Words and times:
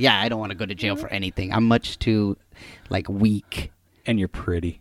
Yeah, 0.00 0.18
I 0.18 0.30
don't 0.30 0.40
want 0.40 0.50
to 0.50 0.56
go 0.56 0.64
to 0.64 0.74
jail 0.74 0.96
for 0.96 1.08
mm-hmm. 1.08 1.14
anything. 1.14 1.52
I'm 1.52 1.68
much 1.68 1.98
too 1.98 2.38
like 2.88 3.06
weak. 3.10 3.70
And 4.06 4.18
you're 4.18 4.28
pretty. 4.28 4.80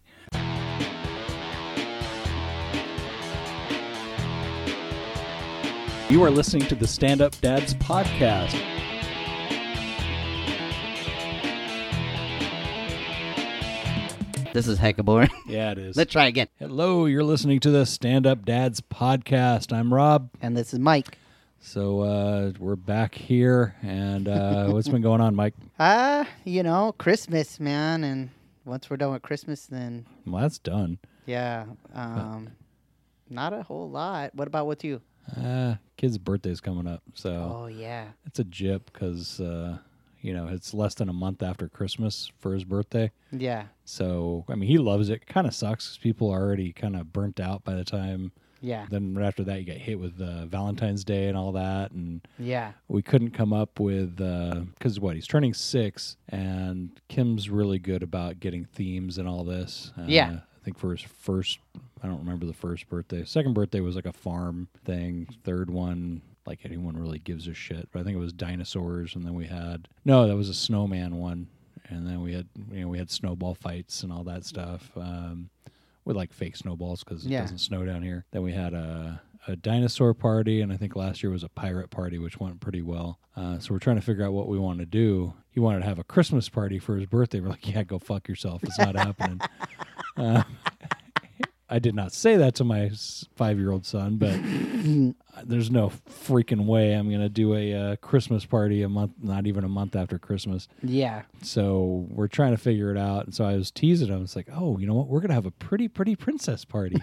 You 6.10 6.24
are 6.24 6.32
listening 6.32 6.66
to 6.68 6.76
the 6.76 6.88
Stand 6.88 7.22
Up 7.22 7.36
Dads 7.42 7.74
podcast. 7.74 8.54
This 14.54 14.70
is 14.70 14.80
hecka 14.80 15.04
boring. 15.04 15.30
Yeah, 15.48 15.72
it 15.72 15.80
is. 15.80 15.98
Let's 15.98 16.14
try 16.14 16.28
again. 16.28 16.48
Hello, 16.60 17.08
you're 17.08 17.26
listening 17.26 17.60
to 17.60 17.72
the 17.72 17.86
Stand 17.86 18.26
Up 18.26 18.46
Dads 18.46 18.80
podcast. 18.80 19.74
I'm 19.74 19.94
Rob. 19.94 20.30
And 20.42 20.56
this 20.56 20.74
is 20.74 20.80
Mike. 20.80 21.18
So 21.62 22.02
uh, 22.02 22.52
we're 22.58 22.76
back 22.76 23.14
here, 23.14 23.76
and 23.82 24.28
uh, 24.28 24.68
what's 24.70 24.88
been 24.88 25.02
going 25.02 25.22
on, 25.22 25.36
Mike? 25.36 25.54
Ah, 25.80 26.28
you 26.46 26.64
know, 26.64 26.94
Christmas, 26.98 27.60
man, 27.60 28.04
and 28.04 28.30
once 28.66 28.90
we're 28.90 28.98
done 28.98 29.12
with 29.12 29.22
Christmas, 29.22 29.66
then 29.66 30.06
Well, 30.26 30.42
that's 30.42 30.58
done. 30.58 31.00
yeah, 31.26 31.66
um, 31.94 32.50
not 33.30 33.54
a 33.54 33.62
whole 33.64 33.90
lot. 33.90 34.34
What 34.36 34.48
about 34.48 34.68
with 34.68 34.84
you? 34.84 35.02
Uh, 35.38 35.76
kid's 35.98 36.18
birthday's 36.18 36.62
coming 36.62 36.88
up, 36.88 37.04
so 37.14 37.58
Oh 37.64 37.68
yeah, 37.68 38.06
it's 38.26 38.40
a 38.40 38.44
jip 38.46 38.90
because 38.92 39.40
uh, 39.40 39.78
you 40.22 40.34
know 40.34 40.48
it's 40.48 40.74
less 40.74 40.96
than 40.96 41.08
a 41.10 41.14
month 41.14 41.44
after 41.44 41.68
Christmas 41.68 42.32
for 42.40 42.54
his 42.54 42.64
birthday. 42.64 43.12
yeah, 43.32 43.66
So 43.84 44.46
I 44.50 44.56
mean, 44.56 44.70
he 44.70 44.78
loves 44.80 45.10
it. 45.10 45.28
Kind 45.28 45.46
of 45.46 45.54
sucks 45.54 45.86
because 45.86 45.98
people 46.00 46.32
are 46.32 46.42
already 46.42 46.72
kind 46.72 46.96
of 46.96 47.12
burnt 47.14 47.40
out 47.40 47.64
by 47.64 47.76
the 47.76 47.84
time. 47.84 48.32
Yeah, 48.62 48.86
Then 48.90 49.16
right 49.16 49.26
after 49.28 49.44
that, 49.46 49.60
you 49.60 49.66
get 49.66 49.78
hit 49.78 50.00
with 50.00 50.20
uh, 50.22 50.46
Valentine's 50.46 51.04
Day 51.04 51.28
and 51.28 51.38
all 51.38 51.52
that, 51.54 51.92
and 51.92 52.22
yeah, 52.38 52.72
we 52.88 53.02
couldn't 53.02 53.32
come 53.32 53.54
up 53.54 53.80
with 53.80 54.18
because 54.18 55.00
what 55.00 55.16
he's 55.16 55.28
turning 55.28 55.54
six, 55.54 56.18
and 56.30 56.92
Kim's 57.08 57.50
really 57.50 57.80
good 57.80 58.04
about 58.04 58.40
getting 58.40 58.66
themes 58.66 59.18
and 59.18 59.28
all 59.28 59.44
this. 59.44 59.92
Uh, 59.98 60.04
Yeah. 60.08 60.40
I 60.62 60.66
think 60.66 60.78
for 60.78 60.92
his 60.92 61.02
first, 61.02 61.60
I 62.04 62.08
don't 62.08 62.20
remember 62.20 62.46
the 62.46 62.54
first 62.54 62.90
birthday. 62.90 63.24
Second 63.24 63.54
birthday 63.54 63.80
was 63.80 63.96
like 63.96 64.06
a 64.06 64.12
farm 64.14 64.68
thing. 64.84 65.28
Third 65.46 65.70
one, 65.70 66.22
like 66.46 66.60
anyone 66.66 66.98
really 66.98 67.20
gives 67.20 67.48
a 67.48 67.54
shit. 67.54 67.88
But 67.94 68.02
I 68.02 68.04
think 68.04 68.18
it 68.18 68.20
was 68.20 68.34
dinosaurs, 68.34 69.16
and 69.16 69.26
then 69.26 69.34
we 69.36 69.46
had 69.46 69.88
no, 70.04 70.28
that 70.28 70.36
was 70.36 70.50
a 70.50 70.54
snowman 70.54 71.16
one, 71.16 71.48
and 71.88 72.06
then 72.06 72.22
we 72.22 72.34
had 72.34 72.48
you 72.74 72.82
know 72.82 72.88
we 72.90 72.98
had 72.98 73.10
snowball 73.10 73.56
fights 73.56 74.04
and 74.04 74.12
all 74.12 74.24
that 74.26 74.44
stuff. 74.46 74.92
Um, 74.98 75.50
with 76.10 76.18
like 76.18 76.34
fake 76.34 76.56
snowballs 76.58 77.04
because 77.04 77.24
it 77.24 77.30
Yeah. 77.30 77.42
doesn't 77.42 77.60
snow 77.60 77.86
down 77.86 78.02
here. 78.02 78.26
Then 78.32 78.42
we 78.42 78.52
had 78.52 78.74
a, 78.74 79.22
a 79.48 79.56
dinosaur 79.56 80.16
party, 80.16 80.60
and 80.60 80.74
I 80.74 80.78
think 80.78 80.96
last 80.96 81.22
year 81.22 81.32
was 81.32 81.44
a 81.44 81.50
pirate 81.50 81.92
party, 81.92 82.18
which 82.18 82.40
went 82.40 82.60
pretty 82.60 82.82
well. 82.82 83.20
Uh, 83.38 83.60
so 83.60 83.74
we're 83.76 83.80
trying 83.80 83.98
to 83.98 84.02
figure 84.02 84.26
out 84.26 84.34
what 84.34 84.48
we 84.48 84.58
want 84.58 84.80
to 84.80 84.88
do. 84.88 85.34
He 85.52 85.60
wanted 85.60 85.82
to 85.82 85.86
have 85.86 86.00
a 86.00 86.04
Christmas 86.04 86.50
party 86.50 86.80
for 86.80 86.96
his 86.98 87.06
birthday. 87.06 87.40
We're 87.42 87.50
like, 87.50 87.68
yeah, 87.68 87.84
go 87.84 88.00
fuck 88.00 88.28
yourself. 88.28 88.64
It's 88.64 88.80
not 88.80 88.96
happening. 88.96 89.40
Uh, 90.18 90.44
I 91.70 91.78
did 91.80 91.94
not 91.96 92.12
say 92.12 92.36
that 92.38 92.56
to 92.56 92.64
my 92.66 92.92
five 93.38 93.58
year 93.60 93.72
old 93.72 93.86
son, 93.86 94.18
but 94.18 94.34
there's 95.46 95.72
no 95.72 95.92
freaking 96.26 96.66
way 96.66 96.94
I'm 96.94 97.08
going 97.10 97.22
to 97.22 97.30
do 97.30 97.56
a 97.56 97.74
uh, 97.74 97.96
Christmas 97.98 98.46
party 98.46 98.84
a 98.84 98.90
month, 98.90 99.14
not 99.22 99.48
even 99.48 99.64
a 99.64 99.70
month 99.70 99.96
after 99.96 100.20
Christmas. 100.20 100.68
yeah. 100.84 101.24
So 101.42 102.06
we're 102.10 102.28
trying 102.28 102.52
to 102.52 102.58
figure 102.58 102.92
it 102.92 102.98
out. 102.98 103.26
And 103.26 103.34
so 103.34 103.46
I 103.46 103.56
was 103.56 103.72
teasing 103.72 104.10
him. 104.10 104.24
It's 104.24 104.36
like, 104.36 104.50
oh, 104.54 104.78
you 104.78 104.88
know 104.88 104.94
what? 104.94 105.08
We're 105.08 105.22
gonna 105.22 105.34
have 105.34 105.46
a 105.46 105.52
pretty, 105.52 105.88
pretty 105.88 106.16
princess 106.16 106.66
party. 106.66 106.98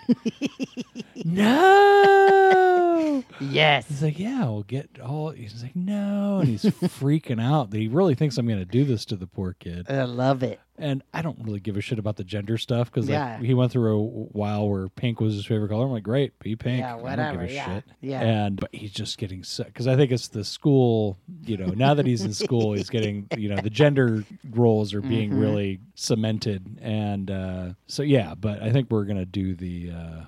no. 1.25 3.25
Yes. 3.41 3.87
He's 3.89 4.03
like, 4.03 4.19
yeah, 4.19 4.45
we'll 4.45 4.62
get 4.62 4.89
all. 5.03 5.31
He's 5.31 5.62
like, 5.62 5.77
no, 5.77 6.39
and 6.41 6.48
he's 6.48 6.64
freaking 6.64 7.42
out 7.42 7.70
that 7.70 7.79
he 7.79 7.89
really 7.89 8.14
thinks 8.14 8.37
I'm 8.39 8.47
gonna 8.47 8.64
do 8.64 8.84
this 8.84 9.05
to 9.07 9.17
the 9.17 9.27
poor 9.27 9.55
kid. 9.59 9.87
I 9.91 10.05
love 10.05 10.42
it. 10.42 10.61
And 10.79 11.03
I 11.14 11.23
don't 11.23 11.39
really 11.42 11.61
give 11.61 11.79
a 11.79 11.81
shit 11.81 11.98
about 11.98 12.17
the 12.17 12.25
gender 12.25 12.59
stuff 12.59 12.91
because 12.92 13.09
Yeah. 13.09 13.37
like, 13.37 13.42
he 13.45 13.55
went 13.55 13.73
through 13.73 13.98
a 13.98 14.03
while 14.05 14.69
where 14.69 14.89
pink 14.89 15.20
was 15.20 15.34
his 15.34 15.47
favorite 15.47 15.69
color. 15.70 15.87
I'm 15.87 15.92
like, 15.92 16.02
great, 16.02 16.39
be 16.39 16.55
pink. 16.57 16.80
Yeah, 16.80 16.89
I 16.89 16.92
don't 16.96 17.02
whatever, 17.02 17.41
give 17.42 17.51
a 17.51 17.55
yeah, 17.55 17.75
shit. 17.77 17.85
yeah. 18.02 18.20
And 18.27 18.61
but 18.61 18.75
he's 18.75 18.91
just 18.92 19.19
getting 19.19 19.45
sick 19.45 19.67
because 19.67 19.87
I 19.87 19.97
think 19.97 20.11
it's 20.13 20.29
the 20.29 20.45
school. 20.45 21.19
You 21.45 21.57
know, 21.57 21.67
now 21.69 21.95
that 21.95 22.07
he's 22.07 22.23
in 22.23 22.33
school, 22.35 22.73
he's 22.73 22.91
getting 22.91 23.27
you 23.37 23.48
know 23.48 23.57
the 23.61 23.70
gender 23.70 24.25
roles 24.51 24.95
are 24.95 25.01
being 25.03 25.31
Mhm. 25.31 25.41
really 25.41 25.81
cemented, 25.95 26.79
and 26.81 27.31
uh, 27.31 27.69
so 27.87 28.03
yeah. 28.03 28.35
But 28.35 28.63
I 28.63 28.73
think 28.73 28.91
we're 28.91 29.05
gonna 29.05 29.27
do 29.27 29.55
the. 29.55 29.91
Uh, 29.91 30.20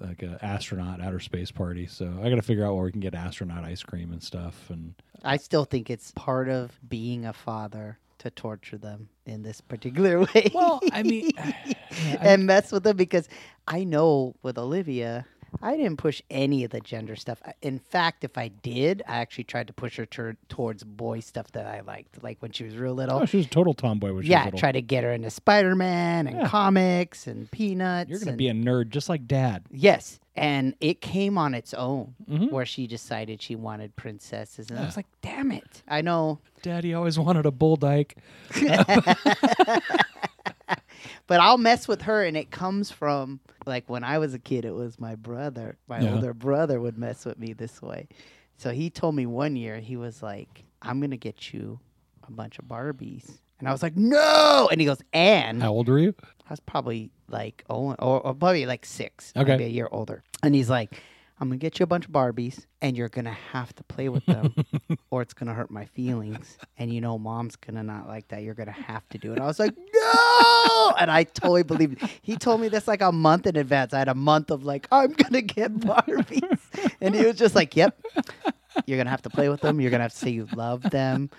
like 0.00 0.24
a 0.24 0.36
astronaut 0.44 1.00
outer 1.00 1.20
space 1.20 1.52
party, 1.52 1.86
so 1.86 2.12
I 2.20 2.28
got 2.30 2.34
to 2.36 2.42
figure 2.42 2.66
out 2.66 2.74
where 2.74 2.84
we 2.86 2.90
can 2.90 3.00
get 3.00 3.14
astronaut 3.14 3.62
ice 3.62 3.80
cream 3.82 4.10
and 4.12 4.20
stuff. 4.20 4.70
And 4.70 4.94
I 5.22 5.36
still 5.36 5.64
think 5.64 5.88
it's 5.88 6.10
part 6.16 6.48
of 6.48 6.72
being 6.88 7.24
a 7.24 7.32
father 7.32 7.98
to 8.20 8.30
torture 8.30 8.78
them 8.78 9.08
in 9.24 9.42
this 9.42 9.60
particular 9.60 10.18
way. 10.34 10.50
well, 10.52 10.80
I 10.90 11.04
mean, 11.04 11.30
and 12.20 12.44
mess 12.46 12.72
with 12.72 12.82
them 12.82 12.96
because 12.96 13.28
I 13.68 13.84
know 13.84 14.34
with 14.42 14.58
Olivia, 14.58 15.26
I 15.62 15.76
didn't 15.76 15.96
push 15.96 16.20
any 16.30 16.62
of 16.64 16.70
the 16.70 16.80
gender 16.80 17.16
stuff. 17.16 17.40
In 17.62 17.78
fact, 17.78 18.22
if 18.24 18.36
I 18.36 18.48
did, 18.48 19.02
I 19.08 19.16
actually 19.18 19.44
tried 19.44 19.66
to 19.68 19.72
push 19.72 19.96
her 19.96 20.06
tur 20.06 20.36
towards 20.48 20.84
boy 20.84 21.20
stuff 21.20 21.50
that 21.52 21.66
I 21.66 21.80
liked, 21.80 22.22
like 22.22 22.36
when 22.40 22.52
she 22.52 22.64
was 22.64 22.76
real 22.76 22.94
little. 22.94 23.20
oh, 23.20 23.24
she 23.24 23.38
was 23.38 23.46
a 23.46 23.50
total 23.50 23.74
tomboy 23.74 24.12
when 24.12 24.24
she 24.24 24.30
yeah, 24.30 24.40
was 24.40 24.46
little. 24.46 24.60
try 24.60 24.72
to 24.72 24.82
get 24.82 25.04
her 25.04 25.12
into 25.12 25.30
Spider 25.30 25.74
Man 25.74 26.26
and 26.26 26.36
Yeah. 26.38 26.48
comics 26.48 27.26
and 27.26 27.50
Peanuts. 27.50 28.10
You're 28.10 28.18
gonna 28.18 28.30
and- 28.32 28.38
be 28.38 28.48
a 28.48 28.52
nerd 28.52 28.90
just 28.90 29.08
like 29.08 29.26
Dad. 29.26 29.64
Yes. 29.70 30.20
And 30.36 30.74
it 30.80 31.00
came 31.00 31.36
on 31.36 31.52
its 31.54 31.74
own 31.74 32.14
Mhm. 32.30 32.52
where 32.52 32.64
she 32.66 32.86
decided 32.86 33.42
she 33.42 33.56
wanted 33.56 33.96
princesses. 33.96 34.70
And 34.70 34.78
I 34.78 34.84
was 34.84 34.96
like, 34.98 35.06
damn 35.22 35.50
it. 35.50 35.82
I 35.88 36.00
know. 36.02 36.38
Daddy 36.62 36.94
always 36.94 37.18
wanted 37.18 37.46
a 37.46 37.50
bull 37.50 37.76
dyke. 37.76 38.16
But 41.28 41.38
I'll 41.40 41.58
mess 41.58 41.86
with 41.86 42.02
her. 42.02 42.24
And 42.24 42.36
it 42.36 42.50
comes 42.50 42.90
from 42.90 43.38
like 43.66 43.88
when 43.88 44.02
I 44.02 44.18
was 44.18 44.34
a 44.34 44.38
kid, 44.40 44.64
it 44.64 44.74
was 44.74 44.98
my 44.98 45.14
brother. 45.14 45.76
My 45.86 46.02
Yeah. 46.02 46.14
older 46.14 46.34
brother 46.34 46.80
would 46.80 46.98
mess 46.98 47.24
with 47.24 47.38
me 47.38 47.52
this 47.52 47.80
way. 47.80 48.08
So 48.56 48.70
he 48.72 48.90
told 48.90 49.14
me 49.14 49.24
one 49.26 49.54
year, 49.54 49.78
he 49.78 49.96
was 49.96 50.20
like, 50.22 50.64
I'm 50.82 50.98
going 50.98 51.12
to 51.12 51.16
get 51.16 51.52
you 51.54 51.78
a 52.26 52.32
bunch 52.32 52.58
of 52.58 52.64
Barbies. 52.64 53.38
And 53.60 53.68
I 53.68 53.72
was 53.72 53.82
like, 53.82 53.96
no. 53.96 54.68
And 54.72 54.80
he 54.80 54.86
goes, 54.86 55.00
and 55.12 55.62
How 55.62 55.70
old 55.70 55.88
were 55.88 55.98
you? 55.98 56.14
I 56.48 56.50
was 56.52 56.60
probably 56.60 57.10
like 57.28 57.62
oh, 57.70 57.92
or, 57.98 58.20
or 58.26 58.34
probably 58.34 58.64
like 58.66 58.84
six, 58.86 59.32
Okay. 59.36 59.52
maybe 59.52 59.64
a 59.64 59.68
year 59.68 59.88
older. 59.92 60.22
And 60.42 60.54
he's 60.54 60.70
like, 60.70 61.00
"I'm 61.40 61.48
gonna 61.48 61.58
get 61.58 61.78
you 61.78 61.84
a 61.84 61.86
bunch 61.86 62.06
of 62.06 62.12
Barbies, 62.12 62.66
and 62.82 62.96
you're 62.96 63.08
gonna 63.08 63.36
have 63.52 63.74
to 63.76 63.84
play 63.84 64.08
with 64.08 64.24
them, 64.26 64.54
or 65.10 65.22
it's 65.22 65.34
gonna 65.34 65.54
hurt 65.54 65.70
my 65.70 65.84
feelings. 65.86 66.58
And 66.76 66.92
you 66.92 67.00
know, 67.00 67.18
mom's 67.18 67.56
gonna 67.56 67.82
not 67.82 68.06
like 68.08 68.28
that. 68.28 68.42
You're 68.42 68.54
gonna 68.54 68.72
have 68.72 69.08
to 69.10 69.18
do 69.18 69.32
it." 69.32 69.40
I 69.40 69.46
was 69.46 69.58
like, 69.58 69.74
"No!" 69.94 70.94
And 70.98 71.10
I 71.10 71.24
totally 71.24 71.62
believed. 71.62 72.02
It. 72.02 72.10
He 72.22 72.36
told 72.36 72.60
me 72.60 72.68
this 72.68 72.88
like 72.88 73.02
a 73.02 73.12
month 73.12 73.46
in 73.46 73.56
advance. 73.56 73.94
I 73.94 73.98
had 73.98 74.08
a 74.08 74.14
month 74.14 74.50
of 74.50 74.64
like, 74.64 74.88
"I'm 74.90 75.12
gonna 75.12 75.42
get 75.42 75.74
Barbies," 75.76 76.60
and 77.00 77.14
he 77.14 77.24
was 77.24 77.36
just 77.36 77.54
like, 77.54 77.76
"Yep." 77.76 78.00
You're 78.86 78.98
gonna 78.98 79.10
have 79.10 79.22
to 79.22 79.30
play 79.30 79.48
with 79.48 79.60
them. 79.60 79.80
You're 79.80 79.90
gonna 79.90 80.04
have 80.04 80.12
to 80.12 80.18
say 80.18 80.30
you 80.30 80.48
love 80.54 80.82
them 80.82 81.30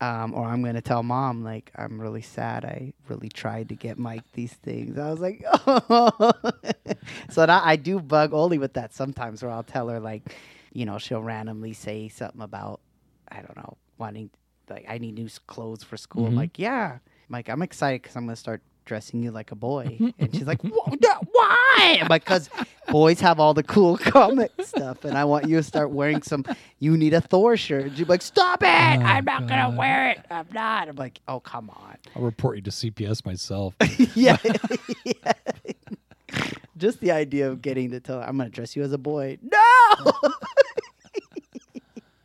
um, 0.00 0.32
or 0.34 0.44
I'm 0.46 0.62
gonna 0.62 0.80
tell 0.80 1.02
mom 1.02 1.42
like 1.44 1.70
I'm 1.76 2.00
really 2.00 2.22
sad. 2.22 2.64
I 2.64 2.92
really 3.08 3.28
tried 3.28 3.68
to 3.70 3.74
get 3.74 3.98
Mike 3.98 4.24
these 4.32 4.52
things. 4.54 4.98
I 4.98 5.10
was 5.10 5.20
like, 5.20 5.44
oh. 5.66 6.32
so 7.28 7.46
that 7.46 7.62
I 7.64 7.76
do 7.76 8.00
bug 8.00 8.32
Oli 8.32 8.58
with 8.58 8.74
that 8.74 8.94
sometimes, 8.94 9.42
where 9.42 9.50
I'll 9.52 9.62
tell 9.62 9.88
her 9.88 10.00
like, 10.00 10.34
you 10.72 10.86
know, 10.86 10.98
she'll 10.98 11.22
randomly 11.22 11.72
say 11.72 12.08
something 12.08 12.40
about 12.42 12.80
I 13.28 13.36
don't 13.36 13.56
know 13.56 13.76
wanting 13.98 14.30
like 14.68 14.86
I 14.88 14.98
need 14.98 15.14
new 15.14 15.28
clothes 15.46 15.82
for 15.82 15.96
school. 15.96 16.26
I'm 16.26 16.32
Mhm. 16.34 16.36
like, 16.36 16.58
yeah, 16.58 16.92
I'm 16.94 17.00
like 17.32 17.48
I'm 17.48 17.62
excited 17.62 18.02
because 18.02 18.16
I'm 18.16 18.24
gonna 18.26 18.36
start 18.36 18.62
dressing 18.86 19.22
you 19.22 19.30
like 19.30 19.52
a 19.52 19.54
boy. 19.54 20.12
and 20.18 20.34
she's 20.34 20.46
like, 20.46 20.64
"Wha- 20.64 20.96
why? 21.32 21.98
I'm 22.00 22.08
like, 22.08 22.24
because 22.24 22.50
boys 22.88 23.20
have 23.20 23.38
all 23.38 23.54
the 23.54 23.62
cool 23.62 23.96
comic 23.98 24.50
stuff, 24.80 25.04
and 25.04 25.16
I 25.16 25.24
want 25.24 25.48
you 25.48 25.56
to 25.56 25.62
start 25.62 25.90
wearing 25.90 26.22
some. 26.22 26.44
You 26.78 26.96
need 26.96 27.12
a 27.12 27.20
Thor 27.20 27.56
shirt. 27.56 27.86
And 27.86 27.96
she's 27.96 28.08
like, 28.08 28.22
stop 28.22 28.62
it! 28.62 28.66
I'm 28.66 29.24
not 29.24 29.46
gonna 29.46 29.76
wear 29.76 30.10
it. 30.10 30.24
I'm 30.30 30.46
not. 30.52 30.88
I'm 30.88 30.96
like, 30.96 31.20
oh 31.28 31.40
come 31.40 31.70
on. 31.70 31.96
I'll 32.16 32.22
report 32.22 32.56
you 32.56 32.62
to 32.62 32.70
CPS 32.70 33.24
myself. 33.26 33.74
yeah. 34.14 34.36
yeah. 35.04 35.32
Just 36.76 37.00
the 37.00 37.10
idea 37.10 37.50
of 37.50 37.60
getting 37.60 37.90
to 37.90 38.00
tell 38.00 38.20
I'm 38.20 38.38
gonna 38.38 38.48
dress 38.48 38.74
you 38.74 38.82
as 38.82 38.92
a 38.92 38.98
boy. 38.98 39.38
No. 39.42 40.12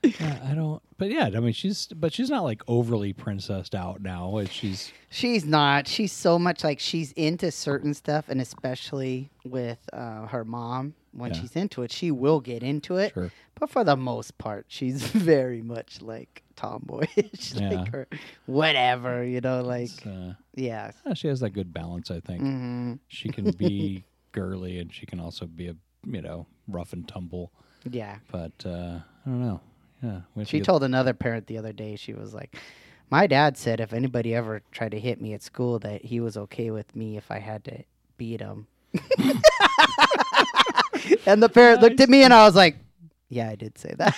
yeah, 0.03 0.39
I 0.49 0.53
don't. 0.53 0.81
But 0.97 1.11
yeah, 1.11 1.25
I 1.25 1.39
mean, 1.41 1.51
she's 1.51 1.87
but 1.87 2.13
she's 2.13 2.29
not 2.29 2.43
like 2.43 2.61
overly 2.67 3.11
princessed 3.11 3.75
out 3.75 4.01
now. 4.01 4.41
She's 4.49 4.93
She's 5.09 5.45
not. 5.45 5.87
She's 5.87 6.11
so 6.11 6.39
much 6.39 6.63
like 6.63 6.79
she's 6.79 7.11
into 7.13 7.51
certain 7.51 7.93
stuff, 7.93 8.25
and 8.29 8.39
especially 8.39 9.29
with 9.43 9.79
uh, 9.91 10.27
her 10.27 10.45
mom, 10.45 10.93
when 11.15 11.31
Yeah. 11.33 11.39
she's 11.41 11.55
into 11.55 11.81
it, 11.83 11.91
she 11.91 12.11
will 12.11 12.39
get 12.41 12.61
into 12.63 12.97
it. 12.97 13.13
sure. 13.13 13.31
But 13.59 13.69
for 13.69 13.83
the 13.83 13.95
most 13.95 14.37
part, 14.37 14.65
she's 14.67 15.01
very 15.07 15.61
much 15.61 16.01
like 16.01 16.43
tomboyish, 16.55 17.53
Yeah. 17.55 17.69
like 17.69 17.87
her, 17.89 18.07
whatever, 18.45 19.23
you 19.23 19.41
know, 19.41 19.61
like 19.61 19.89
uh, 20.05 20.33
yeah. 20.55 20.91
she 21.13 21.27
has 21.27 21.39
that 21.39 21.51
good 21.51 21.73
balance. 21.73 22.11
I 22.11 22.19
think 22.19 22.41
hmm 22.41 22.93
she 23.07 23.29
can 23.29 23.51
be 23.51 24.03
girly 24.31 24.79
and 24.79 24.93
she 24.93 25.05
can 25.05 25.19
also 25.19 25.45
be 25.45 25.67
a 25.67 25.75
you 26.05 26.21
know 26.21 26.47
rough 26.67 26.93
and 26.93 27.07
tumble. 27.07 27.51
Yeah. 27.89 28.17
But 28.31 28.53
uh, 28.65 28.99
I 29.25 29.29
don't 29.29 29.41
know. 29.41 29.61
Yeah, 30.03 30.43
She 30.43 30.59
told 30.59 30.83
another 30.83 31.13
parent 31.13 31.47
the 31.47 31.57
other 31.57 31.71
day, 31.73 31.95
she 31.95 32.13
was 32.13 32.33
like, 32.33 32.55
My 33.09 33.25
dad 33.27 33.57
said 33.57 33.79
if 33.79 33.93
anybody 33.93 34.35
ever 34.35 34.61
tried 34.71 34.91
to 34.91 34.99
hit 34.99 35.19
me 35.21 35.33
at 35.33 35.41
school, 35.41 35.79
that 35.79 36.03
he 36.05 36.19
was 36.19 36.35
okay 36.37 36.69
with 36.69 36.95
me 36.95 37.15
if 37.17 37.31
I 37.31 37.39
had 37.39 37.63
to 37.65 37.83
beat 38.17 38.41
him. 38.41 38.67
and 41.25 41.41
the 41.41 41.49
parent 41.49 41.81
looked 41.81 41.99
at 41.99 42.09
me, 42.09 42.23
and 42.23 42.33
I 42.33 42.45
was 42.45 42.55
like, 42.55 42.77
"Yeah, 43.29 43.49
I 43.49 43.55
did 43.55 43.77
say 43.77 43.93
that." 43.97 44.15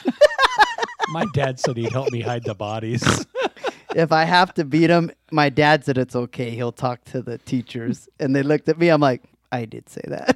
My 1.10 1.26
dad 1.34 1.60
said 1.60 1.78
he'd 1.78 1.92
help 1.92 2.12
me 2.12 2.22
hide 2.22 2.44
the 2.44 2.54
bodies. 2.54 3.26
if 3.96 4.12
I 4.12 4.26
have 4.26 4.54
to 4.56 4.66
beat 4.66 4.90
him, 4.90 5.10
my 5.32 5.48
dad 5.48 5.86
said 5.86 5.98
it's 5.98 6.18
okay. 6.18 6.50
He'll 6.50 6.74
talk 6.74 7.06
to 7.06 7.22
the 7.22 7.38
teachers. 7.38 8.10
And 8.20 8.36
they 8.36 8.44
looked 8.44 8.68
at 8.68 8.78
me. 8.78 8.90
I'm 8.90 9.00
like, 9.00 9.24
I 9.50 9.64
did 9.64 9.88
say 9.88 10.02
that. 10.08 10.36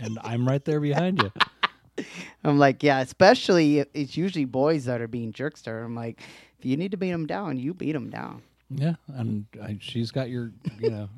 and 0.00 0.18
I'm 0.22 0.48
right 0.48 0.64
there 0.64 0.80
behind 0.80 1.22
you. 1.22 2.04
I'm 2.42 2.58
like, 2.58 2.82
yeah, 2.82 3.00
especially 3.00 3.80
if 3.80 3.88
it's 3.92 4.16
usually 4.16 4.46
boys 4.46 4.86
that 4.86 5.02
are 5.02 5.08
being 5.08 5.30
jerkster. 5.30 5.84
I'm 5.84 5.94
like, 5.94 6.22
if 6.58 6.64
you 6.64 6.78
need 6.78 6.92
to 6.92 6.96
beat 6.96 7.10
them 7.12 7.26
down, 7.26 7.58
you 7.58 7.74
beat 7.74 7.92
them 7.92 8.08
down. 8.08 8.40
Yeah, 8.70 8.94
and 9.08 9.44
I, 9.62 9.76
she's 9.78 10.10
got 10.10 10.30
your, 10.30 10.52
you 10.80 10.88
know, 10.90 11.08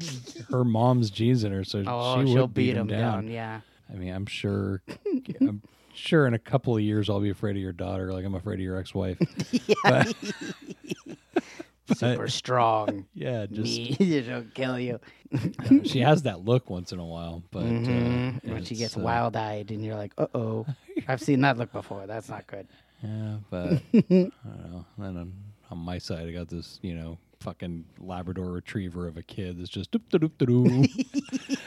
her 0.50 0.64
mom's 0.64 1.10
genes 1.10 1.44
in 1.44 1.52
her, 1.52 1.62
so 1.62 1.84
Oh, 1.86 2.20
she 2.26 2.32
she'll 2.32 2.48
beat, 2.48 2.54
beat 2.54 2.70
him 2.76 2.88
them 2.88 2.98
down. 2.98 3.12
down. 3.26 3.28
Yeah. 3.28 3.60
I 3.92 3.96
mean, 3.96 4.12
I'm 4.12 4.26
sure, 4.26 4.82
I'm 5.40 5.62
sure 5.94 6.26
in 6.26 6.34
a 6.34 6.38
couple 6.38 6.74
of 6.76 6.82
years 6.82 7.08
I'll 7.10 7.20
be 7.20 7.30
afraid 7.30 7.56
of 7.56 7.62
your 7.62 7.72
daughter, 7.72 8.12
like 8.12 8.24
I'm 8.24 8.34
afraid 8.34 8.54
of 8.54 8.60
your 8.60 8.76
ex-wife. 8.78 9.18
yeah. 9.84 10.04
But- 11.86 11.98
Super 11.98 12.28
strong. 12.28 13.04
yeah, 13.14 13.44
just 13.44 13.70
she'll 13.98 14.46
kill 14.54 14.78
you. 14.78 14.98
she 15.84 16.00
has 16.00 16.22
that 16.22 16.42
look 16.42 16.70
once 16.70 16.92
in 16.92 16.98
a 16.98 17.04
while, 17.04 17.42
but 17.50 17.58
uh, 17.58 17.66
Mhm. 17.66 18.44
when 18.48 18.64
she 18.64 18.74
gets 18.74 18.96
uh, 18.96 19.00
wild 19.00 19.36
eyed, 19.36 19.70
and 19.70 19.84
you're 19.84 19.94
like, 19.94 20.14
uh 20.16 20.26
oh. 20.34 20.64
I've 21.06 21.20
seen 21.20 21.42
that 21.42 21.58
look 21.58 21.72
before. 21.72 22.06
That's 22.06 22.30
not 22.30 22.46
good. 22.46 22.66
Yeah, 23.02 23.36
but 23.50 23.82
I 23.92 24.00
don't 24.08 24.32
know. 24.72 24.86
Then 24.96 25.16
on, 25.18 25.32
on 25.70 25.76
my 25.78 25.98
side, 25.98 26.26
I 26.26 26.32
got 26.32 26.48
this, 26.48 26.78
you 26.80 26.94
know, 26.94 27.18
fucking 27.40 27.84
Labrador 27.98 28.50
Retriever 28.52 29.06
of 29.06 29.18
a 29.18 29.22
kid 29.22 29.58
that's 29.60 29.68
just 29.68 29.90
doop 29.90 30.00
doop 30.10 30.30
doop 30.38 30.46
doop 30.46 31.58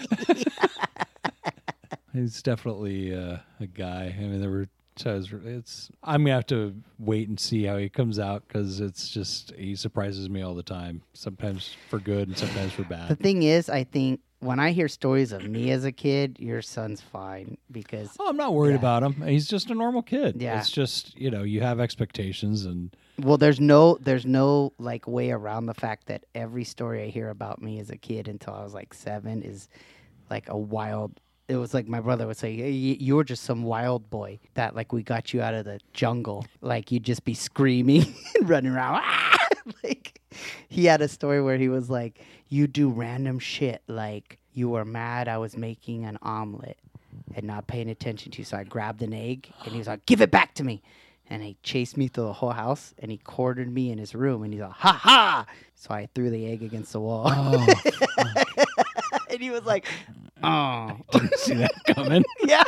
He's 2.17 2.41
definitely 2.41 3.15
uh, 3.15 3.37
a 3.59 3.67
guy. 3.67 4.15
I 4.17 4.21
mean, 4.21 4.41
there 4.41 4.49
were 4.49 4.67
times. 4.95 5.31
where 5.31 5.41
It's 5.45 5.89
I'm 6.03 6.23
gonna 6.23 6.35
have 6.35 6.47
to 6.47 6.75
wait 6.99 7.29
and 7.29 7.39
see 7.39 7.63
how 7.63 7.77
he 7.77 7.89
comes 7.89 8.17
out 8.19 8.43
because 8.47 8.79
it's 8.79 9.09
just 9.09 9.53
he 9.55 9.75
surprises 9.75 10.29
me 10.29 10.41
all 10.41 10.55
the 10.55 10.63
time. 10.63 11.03
Sometimes 11.13 11.75
for 11.89 11.99
good 11.99 12.27
and 12.27 12.37
sometimes 12.37 12.73
for 12.73 12.83
bad. 12.83 13.09
The 13.09 13.15
thing 13.15 13.43
is, 13.43 13.69
I 13.69 13.83
think 13.83 14.21
when 14.39 14.59
I 14.59 14.71
hear 14.71 14.87
stories 14.87 15.31
of 15.31 15.45
me 15.45 15.71
as 15.71 15.83
a 15.85 15.91
kid, 15.91 16.37
your 16.39 16.61
son's 16.61 17.01
fine 17.01 17.57
because 17.71 18.09
Oh, 18.19 18.27
I'm 18.29 18.37
not 18.37 18.53
worried 18.53 18.71
Yeah. 18.71 18.77
about 18.77 19.03
him. 19.03 19.21
He's 19.21 19.47
just 19.47 19.69
a 19.69 19.75
normal 19.75 20.01
kid. 20.01 20.41
Yeah. 20.41 20.59
It's 20.59 20.71
just 20.71 21.15
you 21.17 21.29
know 21.29 21.43
you 21.43 21.61
have 21.61 21.79
expectations 21.79 22.65
and 22.65 22.95
well, 23.19 23.37
there's 23.37 23.59
no 23.59 23.97
there's 24.01 24.25
no 24.25 24.73
like 24.79 25.07
way 25.07 25.31
around 25.31 25.65
the 25.67 25.73
fact 25.73 26.07
that 26.07 26.25
every 26.35 26.63
story 26.63 27.03
I 27.03 27.07
hear 27.09 27.29
about 27.29 27.61
me 27.61 27.79
as 27.79 27.89
a 27.89 27.97
kid 27.97 28.27
until 28.27 28.53
I 28.53 28.63
was 28.63 28.73
like 28.73 28.93
seven 28.93 29.41
is 29.43 29.69
like 30.29 30.49
a 30.49 30.57
wild. 30.57 31.19
It 31.47 31.55
was 31.55 31.73
like 31.73 31.87
my 31.87 32.01
brother 32.01 32.27
would 32.27 32.37
say, 32.37 32.55
"Hey, 32.55 32.71
"You 32.71 33.15
were 33.15 33.23
just 33.23 33.43
some 33.43 33.63
wild 33.63 34.09
boy 34.09 34.39
that 34.55 34.75
like 34.75 34.91
we 34.91 35.01
got 35.01 35.33
you 35.33 35.41
out 35.41 35.53
of 35.53 35.65
the 35.65 35.79
jungle. 35.93 36.45
Like 36.61 36.91
you'd 36.91 37.03
just 37.03 37.23
be 37.23 37.33
screaming 37.33 38.13
and 38.35 38.49
running 38.49 38.73
around." 38.73 39.01
like 39.83 40.19
he 40.67 40.85
had 40.85 41.01
a 41.01 41.07
story 41.07 41.41
where 41.41 41.57
he 41.57 41.69
was 41.69 41.89
like, 41.89 42.19
"You 42.49 42.67
do 42.67 42.89
random 42.89 43.39
shit 43.39 43.81
like 43.87 44.39
you 44.53 44.69
were 44.69 44.85
mad 44.85 45.27
I 45.27 45.37
was 45.37 45.55
making 45.55 46.03
an 46.05 46.17
omelet 46.21 46.77
and 47.35 47.45
not 47.45 47.67
paying 47.67 47.89
attention 47.89 48.31
to, 48.31 48.39
you. 48.39 48.43
so 48.43 48.57
I 48.57 48.63
grabbed 48.63 49.01
an 49.01 49.13
egg 49.13 49.49
and 49.63 49.71
he 49.71 49.77
was 49.77 49.87
like, 49.87 50.05
"Give 50.05 50.21
it 50.21 50.31
back 50.31 50.53
to 50.55 50.63
me." 50.63 50.81
And 51.29 51.43
he 51.43 51.57
chased 51.61 51.97
me 51.97 52.07
through 52.07 52.25
the 52.25 52.33
whole 52.33 52.51
house 52.51 52.93
and 52.99 53.11
he 53.11 53.17
cornered 53.17 53.69
me 53.71 53.91
in 53.91 53.97
his 53.97 54.15
room 54.15 54.43
and 54.43 54.53
he's 54.53 54.61
like, 54.61 54.71
ha 54.71 54.93
ha! 54.93 55.45
So 55.75 55.93
I 55.93 56.07
threw 56.15 56.29
the 56.29 56.49
egg 56.49 56.63
against 56.63 56.93
the 56.93 57.01
wall. 57.01 57.25
oh, 57.27 57.67
and 59.29 59.41
he 59.41 59.49
was 59.49 59.65
like, 59.65 59.85
oh. 60.43 60.97
didn't 61.11 61.35
see 61.39 61.53
that 61.55 61.71
coming. 61.95 62.23
yeah. 62.45 62.63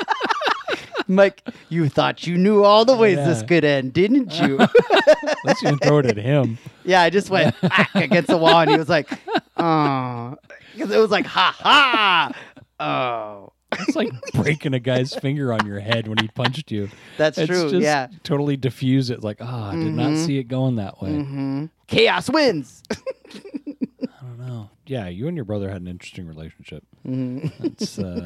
I'm 1.07 1.15
like, 1.15 1.41
you 1.69 1.89
thought 1.89 2.27
you 2.27 2.37
knew 2.37 2.63
all 2.63 2.85
the 2.85 2.95
ways 2.95 3.17
this 3.17 3.41
could 3.41 3.63
end, 3.65 3.93
didn't 3.93 4.33
you? 4.39 4.57
Let's 5.43 5.63
even 5.63 5.79
throw 5.79 5.99
it 5.99 6.05
at 6.05 6.17
him. 6.17 6.57
yeah, 6.85 7.01
I 7.01 7.09
just 7.09 7.29
went 7.31 7.55
whack 7.63 7.89
against 7.95 8.27
the 8.29 8.37
wall 8.37 8.59
and 8.59 8.69
he 8.69 8.77
was 8.77 8.89
like, 8.89 9.09
oh. 9.57 10.35
Because 10.75 10.91
it 10.91 10.97
was 10.99 11.09
like, 11.09 11.25
ha 11.25 11.55
ha! 11.57 12.31
Oh. 12.79 13.53
It's 13.71 13.95
like 13.95 14.09
breaking 14.33 14.73
a 14.73 14.79
guy's 14.79 15.13
finger 15.15 15.51
on 15.53 15.65
your 15.65 15.79
head 15.79 16.07
when 16.07 16.17
he 16.19 16.27
punched 16.29 16.71
you. 16.71 16.89
That's 17.17 17.37
it's 17.37 17.47
true. 17.47 17.69
Just 17.69 17.81
yeah. 17.83 18.07
Totally 18.23 18.57
diffuse 18.57 19.09
it. 19.09 19.23
Like, 19.23 19.37
ah, 19.41 19.71
I 19.71 19.75
did 19.75 19.93
not 19.93 20.11
Mhm. 20.11 20.25
see 20.25 20.37
it 20.39 20.45
going 20.45 20.75
that 20.77 21.01
way. 21.01 21.11
hmm 21.11 21.65
Chaos 21.87 22.29
wins. 22.29 22.83
I 22.91 22.95
don't 24.21 24.39
know. 24.39 24.69
Yeah, 24.89 25.07
you 25.07 25.27
and 25.27 25.37
your 25.37 25.45
brother 25.45 25.69
had 25.69 25.81
an 25.81 25.87
interesting 25.87 26.25
relationship. 26.27 26.83
Mhm. 27.07 27.53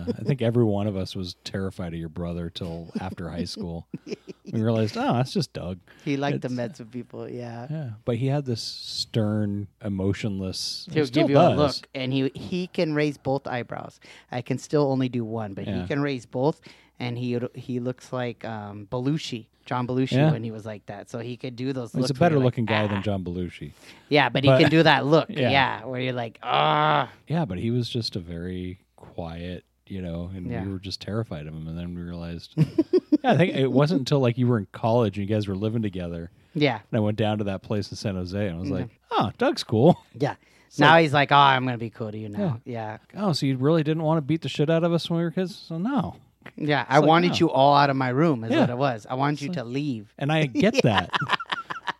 Uh, 0.07 0.13
I 0.19 0.23
think 0.23 0.41
every 0.41 0.63
one 0.63 0.87
of 0.87 0.95
us 0.95 1.13
was 1.13 1.35
terrified 1.43 1.93
of 1.93 1.99
your 1.99 2.07
brother 2.07 2.49
till 2.49 2.89
after 3.01 3.29
high 3.29 3.43
school. 3.45 3.87
We 4.51 4.61
realized, 4.61 4.97
oh, 4.97 5.13
that's 5.13 5.31
just 5.33 5.53
Doug. 5.53 5.79
He 6.03 6.15
liked 6.17 6.41
to 6.41 6.47
It's- 6.47 6.51
mess 6.51 6.77
with 6.77 6.91
people. 6.91 7.27
Yeah. 7.29 7.65
Yeah, 7.71 7.89
but 8.05 8.17
he 8.17 8.27
had 8.27 8.45
this 8.45 8.61
stern, 8.61 9.67
emotionless. 9.83 10.85
he 10.89 10.95
He'll 10.99 11.07
give 11.07 11.29
you 11.29 11.39
a 11.39 11.55
look, 11.55 11.75
and 11.95 12.11
he 12.13 12.29
he 12.35 12.67
can 12.67 12.93
raise 12.93 13.17
both 13.17 13.47
eyebrows. 13.47 13.99
I 14.31 14.41
can 14.41 14.57
still 14.59 14.91
only 14.91 15.09
do 15.09 15.23
one, 15.25 15.53
but 15.53 15.65
Yeah. 15.65 15.81
he 15.81 15.87
can 15.87 16.01
raise 16.01 16.25
both, 16.25 16.59
and 17.03 17.17
he 17.17 17.39
he 17.55 17.79
looks 17.79 18.11
like 18.13 18.43
um, 18.45 18.87
Belushi, 18.91 19.47
John 19.65 19.87
Belushi, 19.87 20.13
Yeah. 20.13 20.31
when 20.31 20.43
he 20.43 20.51
was 20.51 20.65
like 20.65 20.85
that. 20.87 21.09
So 21.09 21.19
he 21.19 21.37
could 21.37 21.55
do 21.55 21.73
those. 21.73 21.91
He's 21.93 22.09
a 22.09 22.13
better 22.13 22.35
you're 22.35 22.39
like, 22.39 22.45
looking 22.45 22.65
guy 22.65 22.83
"Ah." 22.83 22.87
than 22.87 23.03
John 23.03 23.23
Belushi. 23.23 23.71
Yeah, 24.09 24.29
but 24.29 24.43
he 24.43 24.49
can 24.49 24.69
do 24.69 24.83
that 24.83 25.05
look. 25.05 25.29
Yeah. 25.43 25.49
yeah. 25.49 25.85
where 25.85 25.99
you're 26.01 26.13
like, 26.13 26.39
ah. 26.43 27.09
Yeah, 27.27 27.45
but 27.45 27.57
he 27.59 27.71
was 27.71 27.89
just 27.89 28.15
a 28.15 28.19
very 28.19 28.79
quiet, 28.95 29.63
you 29.87 30.01
know, 30.01 30.29
and 30.35 30.49
Yeah. 30.49 30.63
we 30.65 30.71
were 30.71 30.79
just 30.79 31.01
terrified 31.01 31.47
of 31.47 31.53
him. 31.53 31.67
And 31.67 31.77
then 31.77 31.93
we 31.95 32.01
realized, 32.01 32.53
yeah, 32.57 33.31
I 33.31 33.37
think 33.37 33.55
it 33.55 33.71
wasn't 33.71 33.99
until 33.99 34.19
like 34.19 34.37
you 34.37 34.47
were 34.47 34.57
in 34.57 34.67
college 34.71 35.17
and 35.17 35.27
you 35.27 35.33
guys 35.33 35.47
were 35.47 35.55
living 35.55 35.81
together. 35.81 36.31
Yeah, 36.55 36.79
And 36.91 36.97
I 36.97 36.99
went 36.99 37.17
down 37.17 37.39
to 37.39 37.43
that 37.45 37.63
place 37.63 37.89
in 37.89 37.97
San 37.97 38.15
Jose 38.15 38.47
and 38.47 38.57
I 38.57 38.59
was 38.59 38.69
Yeah. 38.69 38.75
like, 38.75 38.89
oh, 39.11 39.31
Doug's 39.37 39.63
cool. 39.63 39.97
yeah. 40.19 40.35
It's 40.67 40.79
now 40.79 40.97
he's 40.97 41.13
like, 41.13 41.31
oh, 41.31 41.35
I'm 41.35 41.65
gonna 41.65 41.77
be 41.77 41.89
cool 41.91 42.11
to 42.11 42.17
you 42.17 42.29
now. 42.29 42.59
Yeah, 42.65 42.97
Oh, 43.15 43.33
so 43.33 43.45
you 43.45 43.57
really 43.57 43.83
didn't 43.83 44.01
want 44.03 44.17
to 44.17 44.21
beat 44.21 44.41
the 44.41 44.49
shit 44.49 44.69
out 44.71 44.83
of 44.83 44.91
us 44.93 45.07
when 45.09 45.17
we 45.19 45.23
were 45.23 45.31
kids? 45.31 45.55
So 45.55 45.77
no. 45.77 46.15
Yeah. 46.55 46.85
I 46.89 46.99
like, 46.99 47.07
wanted 47.07 47.31
no. 47.31 47.37
you 47.37 47.51
all 47.51 47.75
out 47.75 47.89
of 47.89 47.95
my 47.95 48.09
room. 48.09 48.43
Is 48.43 48.51
Yeah. 48.51 48.61
what 48.61 48.69
it 48.69 48.77
was. 48.77 49.07
I 49.09 49.13
wanted 49.15 49.41
you 49.41 49.49
like- 49.49 49.57
to 49.57 49.63
leave. 49.63 50.13
And 50.17 50.31
I 50.31 50.45
get 50.47 50.81
that. 50.83 51.11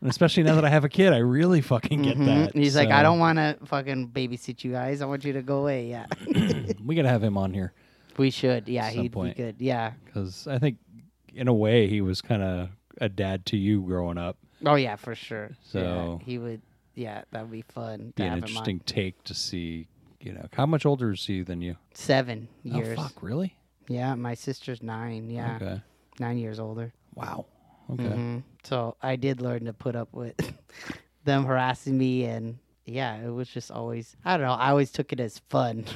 And 0.01 0.09
especially 0.09 0.43
now 0.43 0.55
that 0.55 0.65
I 0.65 0.69
have 0.69 0.83
a 0.83 0.89
kid, 0.89 1.13
I 1.13 1.17
really 1.19 1.61
fucking 1.61 2.01
get 2.01 2.17
Mhm. 2.17 2.25
that. 2.25 2.53
And 2.55 2.63
he's 2.63 2.75
like, 2.75 2.89
I 2.89 3.03
don't 3.03 3.19
want 3.19 3.37
to 3.37 3.57
fucking 3.65 4.09
babysit 4.09 4.63
you 4.63 4.71
guys. 4.71 5.01
I 5.01 5.05
want 5.05 5.23
you 5.23 5.33
to 5.33 5.41
go 5.41 5.59
away. 5.59 5.89
Yeah, 5.89 6.07
We 6.85 6.95
got 6.95 7.03
to 7.03 7.09
have 7.09 7.23
him 7.23 7.37
on 7.37 7.53
here 7.53 7.73
we 8.17 8.29
should. 8.29 8.69
Yeah, 8.69 8.89
he'd 8.91 9.11
point. 9.11 9.35
be 9.35 9.41
good. 9.43 9.55
Yeah. 9.59 9.93
because 10.05 10.45
I 10.47 10.59
think, 10.59 10.77
in 11.33 11.47
a 11.47 11.53
way, 11.53 11.87
he 11.87 12.01
was 12.01 12.21
kind 12.21 12.43
of 12.43 12.69
a 13.01 13.09
dad 13.09 13.45
to 13.47 13.57
you 13.57 13.81
growing 13.81 14.17
up. 14.19 14.37
Oh 14.65 14.75
yeah, 14.75 14.97
for 14.97 15.15
sure. 15.15 15.49
So- 15.63 16.19
yeah, 16.19 16.25
he 16.25 16.37
would. 16.37 16.61
Yeah, 16.95 17.23
that 17.31 17.41
would 17.41 17.51
be 17.51 17.63
fun. 17.63 17.97
To 17.99 18.21
Be 18.21 18.23
an 18.23 18.29
have 18.29 18.37
him 18.37 18.43
on. 18.43 18.49
interesting 18.49 18.79
take 18.81 19.23
to 19.23 19.33
see, 19.33 19.87
you 20.19 20.31
know, 20.31 20.45
how 20.53 20.67
much 20.67 20.85
older 20.85 21.11
is 21.11 21.25
he 21.25 21.41
than 21.41 21.59
you? 21.61 21.75
Seven 21.95 22.49
years. 22.61 22.99
Oh, 22.99 23.03
fuck, 23.03 23.23
really? 23.23 23.55
Yeah, 23.87 24.15
my 24.15 24.33
sister's 24.33 24.81
nine. 24.81 25.29
Yeah, 25.29 25.55
Okay. 25.61 25.81
nine 26.19 26.37
years 26.37 26.59
older. 26.59 26.93
Wow. 27.15 27.45
Okay. 27.91 28.03
Mhm. 28.03 28.43
So 28.63 28.95
I 29.01 29.15
did 29.17 29.41
learn 29.41 29.65
to 29.65 29.73
put 29.73 29.95
up 29.95 30.09
with 30.13 30.35
them 31.25 31.45
harassing 31.45 31.97
me, 31.97 32.25
and 32.25 32.57
yeah, 32.85 33.15
it 33.17 33.29
was 33.29 33.49
just 33.49 33.71
always. 33.71 34.15
I 34.25 34.37
don't 34.37 34.45
know. 34.47 34.53
I 34.53 34.69
always 34.69 34.91
took 34.91 35.11
it 35.13 35.19
as 35.19 35.39
fun. 35.49 35.85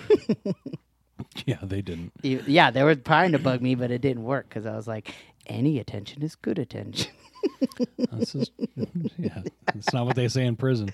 Yeah, 1.45 1.57
they 1.63 1.81
didn't. 1.81 2.13
You- 2.23 2.43
yeah, 2.47 2.71
they 2.71 2.83
were 2.83 2.95
trying 2.95 3.31
to 3.33 3.39
bug 3.39 3.61
me, 3.61 3.75
but 3.75 3.89
it 3.91 4.01
didn't 4.01 4.23
work 4.23 4.49
because 4.49 4.65
I 4.65 4.75
was 4.75 4.87
like, 4.87 5.13
any 5.47 5.79
attention 5.79 6.21
is 6.23 6.35
good 6.35 6.57
attention. 6.59 7.11
That's 8.11 8.33
just, 8.33 8.51
yeah, 9.17 9.41
that's 9.65 9.93
not 9.93 10.05
what 10.07 10.15
they 10.15 10.27
say 10.27 10.45
in 10.45 10.55
prison. 10.55 10.89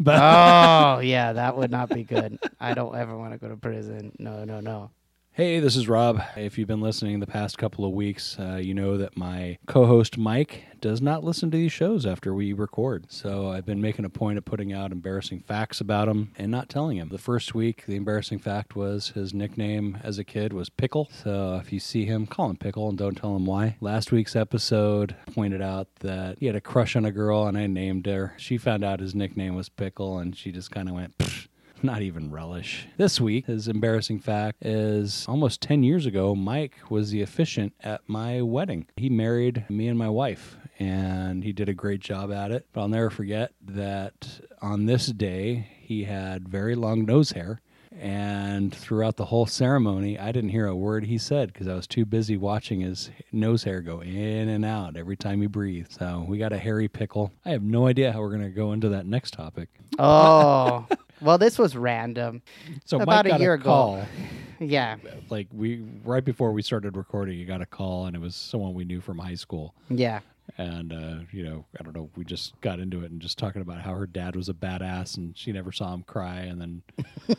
But 0.00 0.18
oh 0.20 1.00
yeah, 1.00 1.34
that 1.34 1.56
would 1.56 1.70
not 1.70 1.90
be 1.90 2.02
good. 2.04 2.38
I 2.60 2.74
don't 2.74 2.94
ever 2.96 3.16
want 3.16 3.32
to 3.32 3.38
go 3.38 3.48
to 3.48 3.56
prison. 3.56 4.12
No, 4.18 4.44
no, 4.44 4.60
no. 4.60 4.90
Hey, 5.34 5.60
this 5.60 5.76
is 5.76 5.88
Rob. 5.88 6.20
If 6.36 6.58
you've 6.58 6.68
been 6.68 6.82
listening 6.82 7.18
the 7.18 7.26
past 7.26 7.56
couple 7.56 7.86
of 7.86 7.92
weeks, 7.92 8.36
uh, 8.38 8.60
you 8.62 8.74
know 8.74 8.98
that 8.98 9.16
my 9.16 9.56
co 9.66 9.86
host 9.86 10.18
Mike 10.18 10.64
does 10.78 11.00
not 11.00 11.24
listen 11.24 11.50
to 11.50 11.56
these 11.56 11.72
shows 11.72 12.04
after 12.04 12.34
we 12.34 12.52
record. 12.52 13.06
So 13.10 13.48
I've 13.48 13.64
been 13.64 13.80
making 13.80 14.04
a 14.04 14.10
point 14.10 14.36
of 14.36 14.44
putting 14.44 14.74
out 14.74 14.92
embarrassing 14.92 15.40
facts 15.40 15.80
about 15.80 16.06
him 16.06 16.32
and 16.36 16.50
not 16.50 16.68
telling 16.68 16.98
him. 16.98 17.08
The 17.08 17.16
first 17.16 17.54
week, 17.54 17.86
the 17.86 17.96
embarrassing 17.96 18.40
fact 18.40 18.76
was 18.76 19.12
his 19.14 19.32
nickname 19.32 19.96
as 20.04 20.18
a 20.18 20.24
kid 20.24 20.52
was 20.52 20.68
Pickle. 20.68 21.08
So 21.10 21.58
if 21.62 21.72
you 21.72 21.80
see 21.80 22.04
him, 22.04 22.26
call 22.26 22.50
him 22.50 22.58
Pickle 22.58 22.90
and 22.90 22.98
don't 22.98 23.16
tell 23.16 23.34
him 23.34 23.46
why. 23.46 23.78
Last 23.80 24.12
week's 24.12 24.36
episode 24.36 25.16
pointed 25.32 25.62
out 25.62 25.88
that 26.00 26.40
he 26.40 26.46
had 26.46 26.56
a 26.56 26.60
crush 26.60 26.94
on 26.94 27.06
a 27.06 27.10
girl 27.10 27.46
and 27.46 27.56
I 27.56 27.68
named 27.68 28.04
her. 28.04 28.34
She 28.36 28.58
found 28.58 28.84
out 28.84 29.00
his 29.00 29.14
nickname 29.14 29.54
was 29.54 29.70
Pickle 29.70 30.18
and 30.18 30.36
she 30.36 30.52
just 30.52 30.70
kind 30.70 30.90
of 30.90 30.94
went, 30.94 31.16
Pfft 31.16 31.48
not 31.92 32.02
even 32.02 32.30
relish. 32.30 32.86
This 32.96 33.20
week, 33.20 33.46
his 33.46 33.68
embarrassing 33.68 34.20
fact 34.20 34.64
is 34.64 35.24
almost 35.28 35.60
10 35.60 35.82
years 35.82 36.06
ago, 36.06 36.34
Mike 36.34 36.76
was 36.88 37.10
the 37.10 37.22
officiant 37.22 37.74
at 37.82 38.00
my 38.06 38.40
wedding. 38.42 38.86
He 38.96 39.08
married 39.10 39.64
me 39.68 39.88
and 39.88 39.98
my 39.98 40.08
wife. 40.08 40.56
and 40.78 41.44
he 41.44 41.52
did 41.52 41.68
a 41.68 41.74
great 41.74 42.00
job 42.00 42.32
at 42.32 42.50
it. 42.50 42.66
But 42.72 42.80
I'll 42.82 42.88
never 42.88 43.10
forget 43.10 43.52
that 43.62 44.40
on 44.60 44.86
this 44.86 45.06
day, 45.06 45.68
he 45.80 46.04
had 46.04 46.48
very 46.48 46.74
long 46.74 47.04
nose 47.04 47.32
hair. 47.32 47.60
And 48.00 48.74
throughout 48.74 49.16
the 49.16 49.26
whole 49.26 49.44
ceremony, 49.46 50.18
I 50.18 50.32
didn't 50.32 50.50
hear 50.50 50.66
a 50.66 50.74
word 50.74 51.04
he 51.04 51.18
said 51.18 51.52
because 51.52 51.68
I 51.68 51.74
was 51.74 51.86
too 51.86 52.04
busy 52.06 52.36
watching 52.38 52.80
his 52.80 53.10
nose 53.30 53.64
hair 53.64 53.80
go 53.82 54.00
in 54.00 54.48
and 54.48 54.64
out 54.64 54.96
every 54.96 55.16
time 55.16 55.42
he 55.42 55.46
breathed. 55.46 55.92
So 55.92 56.24
we 56.26 56.38
got 56.38 56.54
a 56.54 56.58
hairy 56.58 56.88
pickle. 56.88 57.32
I 57.44 57.50
have 57.50 57.62
no 57.62 57.86
idea 57.86 58.10
how 58.10 58.20
we're 58.20 58.30
going 58.30 58.42
to 58.42 58.48
go 58.48 58.72
into 58.72 58.88
that 58.88 59.04
next 59.06 59.32
topic. 59.34 59.68
Oh, 59.98 60.86
well, 61.22 61.38
this 61.38 61.58
was 61.58 61.76
random. 61.76 62.42
So 62.84 63.00
About 63.00 63.26
a 63.26 63.38
year 63.38 63.52
a 63.52 63.56
ago. 63.56 63.64
call. 63.64 64.02
Yeah, 64.64 64.96
Like 65.28 65.48
we 65.52 65.82
right 66.04 66.24
before 66.24 66.52
we 66.52 66.62
started 66.62 66.96
recording, 66.96 67.36
you 67.36 67.44
got 67.46 67.60
a 67.62 67.66
call, 67.66 68.06
and 68.06 68.14
it 68.14 68.20
was 68.20 68.36
someone 68.36 68.74
we 68.74 68.84
knew 68.84 69.00
from 69.00 69.18
high 69.18 69.34
school. 69.34 69.74
yeah. 69.88 70.20
and 70.58 70.92
uh, 70.92 71.24
you 71.32 71.42
know 71.44 71.64
i 71.78 71.82
don't 71.84 71.94
know 71.96 72.10
we 72.16 72.24
just 72.24 72.60
got 72.60 72.78
into 72.80 73.02
it 73.04 73.10
and 73.12 73.20
just 73.22 73.38
talking 73.38 73.62
about 73.62 73.80
how 73.80 73.94
her 73.94 74.06
dad 74.08 74.34
was 74.36 74.48
a 74.48 74.52
badass 74.52 75.16
and 75.16 75.36
she 75.38 75.50
never 75.52 75.70
saw 75.72 75.94
him 75.94 76.02
cry 76.02 76.40
and 76.40 76.60
then 76.60 76.82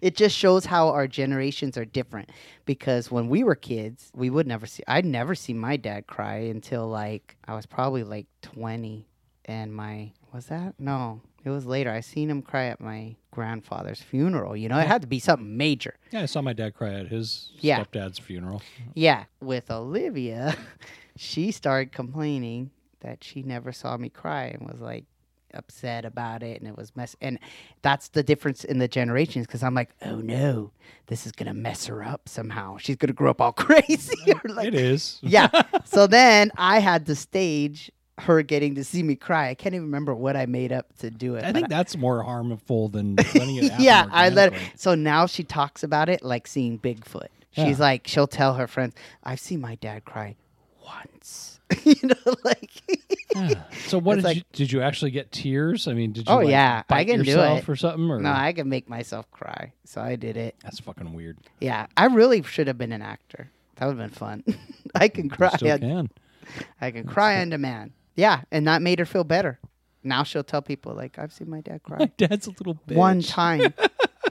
It 0.00 0.14
just 0.16 0.36
shows 0.36 0.64
how 0.66 0.88
our 0.88 1.06
generations 1.08 1.76
are 1.76 1.84
different. 1.84 2.30
Because 2.64 3.10
when 3.10 3.28
we 3.28 3.42
were 3.42 3.54
kids, 3.56 4.10
we 4.14 4.30
would 4.30 4.46
never 4.46 4.66
see. 4.66 4.82
I'd 4.86 5.04
never 5.04 5.34
see 5.34 5.52
my 5.52 5.76
dad 5.76 6.06
cry 6.06 6.36
until 6.36 6.86
like 6.88 7.36
I 7.46 7.54
was 7.54 7.66
probably 7.66 8.04
like 8.04 8.26
twenty, 8.42 9.06
and 9.46 9.74
my 9.74 10.12
was 10.32 10.46
that 10.46 10.74
no. 10.78 11.20
It 11.44 11.50
was 11.50 11.66
later. 11.66 11.90
I 11.90 12.00
seen 12.00 12.30
him 12.30 12.40
cry 12.42 12.66
at 12.66 12.80
my 12.80 13.16
grandfather's 13.30 14.00
funeral. 14.00 14.56
You 14.56 14.68
know, 14.68 14.78
it 14.78 14.86
had 14.86 15.02
to 15.02 15.08
be 15.08 15.18
something 15.18 15.56
major. 15.56 15.94
yeah 16.12 16.22
i 16.22 16.26
saw 16.26 16.40
my 16.40 16.52
dad 16.52 16.74
cry 16.74 16.94
at 16.94 17.08
his 17.08 17.50
Yeah. 17.60 17.82
stepdad's 17.84 18.18
funeral 18.18 18.62
Yeah, 18.94 19.24
with 19.40 19.70
Olivia, 19.70 20.56
she 21.16 21.50
started 21.50 21.92
complaining 21.92 22.70
that 23.00 23.22
she 23.24 23.42
never 23.42 23.72
saw 23.72 23.96
me 23.96 24.08
cry 24.08 24.44
and 24.46 24.66
was 24.66 24.80
like 24.80 25.04
upset 25.52 26.04
about 26.04 26.42
it 26.42 26.60
and 26.60 26.68
it 26.68 26.76
was 26.76 26.96
mess 26.96 27.14
and 27.20 27.38
that's 27.82 28.08
the 28.08 28.24
difference 28.24 28.64
in 28.64 28.78
the 28.78 28.88
generations 28.88 29.46
because 29.46 29.62
i'm 29.62 29.72
like 29.72 29.90
oh 30.02 30.16
no 30.16 30.72
this 31.06 31.26
is 31.26 31.30
gonna 31.32 31.54
mess 31.54 31.86
her 31.86 32.02
up 32.02 32.28
somehow 32.28 32.76
she's 32.76 32.96
gonna 32.96 33.12
grow 33.12 33.30
up 33.30 33.40
all 33.40 33.52
crazy 33.68 34.16
or 34.44 34.50
like 34.50 34.66
it 34.66 34.74
is 34.74 35.20
yeah 35.22 35.48
so 35.84 36.08
then 36.08 36.50
i 36.56 36.80
had 36.80 37.06
to 37.06 37.14
stage 37.14 37.88
her 38.18 38.42
getting 38.42 38.76
to 38.76 38.84
see 38.84 39.02
me 39.02 39.16
cry 39.16 39.48
i 39.48 39.54
can't 39.54 39.74
even 39.74 39.86
remember 39.86 40.14
what 40.14 40.36
i 40.36 40.46
made 40.46 40.70
up 40.70 40.86
to 40.98 41.10
do 41.10 41.34
it 41.34 41.42
i 41.44 41.52
think 41.52 41.68
that's 41.68 41.96
more 41.96 42.22
harmful 42.22 42.88
than 42.88 43.16
letting 43.34 43.56
it 43.56 43.72
yeah, 43.80 44.06
I 44.12 44.28
let. 44.28 44.50
organically. 44.52 44.72
So 44.76 44.94
now 44.94 45.26
she 45.26 45.42
talks 45.42 45.82
about 45.82 46.08
it 46.08 46.22
like 46.22 46.46
seeing 46.46 46.78
Bigfoot. 46.78 47.26
She's 47.50 47.78
Yeah. 47.78 47.84
like, 47.84 48.06
she'll 48.06 48.26
tell 48.26 48.54
her 48.54 48.66
friends, 48.66 48.94
"I've 49.22 49.38
seen 49.40 49.60
my 49.60 49.74
dad 49.76 50.04
cry 50.04 50.36
once." 50.84 51.60
you 51.84 51.94
know, 52.02 52.34
like. 52.44 52.70
Yeah. 53.34 53.62
so 53.86 53.98
what 53.98 54.16
did 54.16 54.24
like- 54.24 54.36
you 54.36 54.42
did 54.52 54.70
you 54.72 54.80
actually 54.80 55.10
get 55.10 55.32
tears 55.32 55.88
i 55.88 55.92
mean 55.92 56.12
did 56.12 56.28
you 56.28 56.32
Oh, 56.34 56.38
like, 56.38 56.48
yeah, 56.48 56.82
I 56.88 57.04
can 57.04 57.22
do 57.22 57.30
yourself 57.30 57.60
it. 57.60 57.68
or 57.68 57.74
something 57.74 58.08
or 58.10 58.20
no, 58.20 58.30
I 58.30 58.52
can 58.52 58.68
make 58.68 58.88
myself 58.88 59.28
cry, 59.32 59.72
so 59.84 60.00
I 60.00 60.14
did 60.14 60.36
it. 60.36 60.54
that's 60.62 60.78
fucking 60.78 61.12
weird 61.14 61.38
Yeah, 61.60 61.86
I 61.96 62.06
really 62.06 62.42
should 62.42 62.68
have 62.68 62.78
been 62.78 62.92
an 62.92 63.02
actor. 63.02 63.50
That 63.76 63.86
would 63.86 63.98
have 63.98 64.10
been 64.10 64.16
fun. 64.16 64.44
I 64.94 65.08
can 65.08 65.28
cry. 65.28 65.50
still 65.56 65.72
on- 65.72 65.78
can 65.80 66.10
I 66.80 66.90
can 66.92 67.06
cry 67.08 67.40
on 67.40 67.48
demand. 67.50 67.90
Yeah, 68.16 68.42
and 68.50 68.66
that 68.68 68.82
made 68.82 68.98
her 68.98 69.04
feel 69.06 69.24
better. 69.24 69.58
Now 70.02 70.22
she'll 70.22 70.44
tell 70.44 70.62
people 70.62 70.94
like, 70.94 71.18
"I've 71.18 71.32
seen 71.32 71.48
my 71.50 71.60
dad 71.60 71.80
my 71.88 71.96
cry 71.96 72.10
dad's 72.16 72.46
a 72.46 72.50
little 72.50 72.74
bitch. 72.86 72.94
one 72.96 73.22
time." 73.22 73.72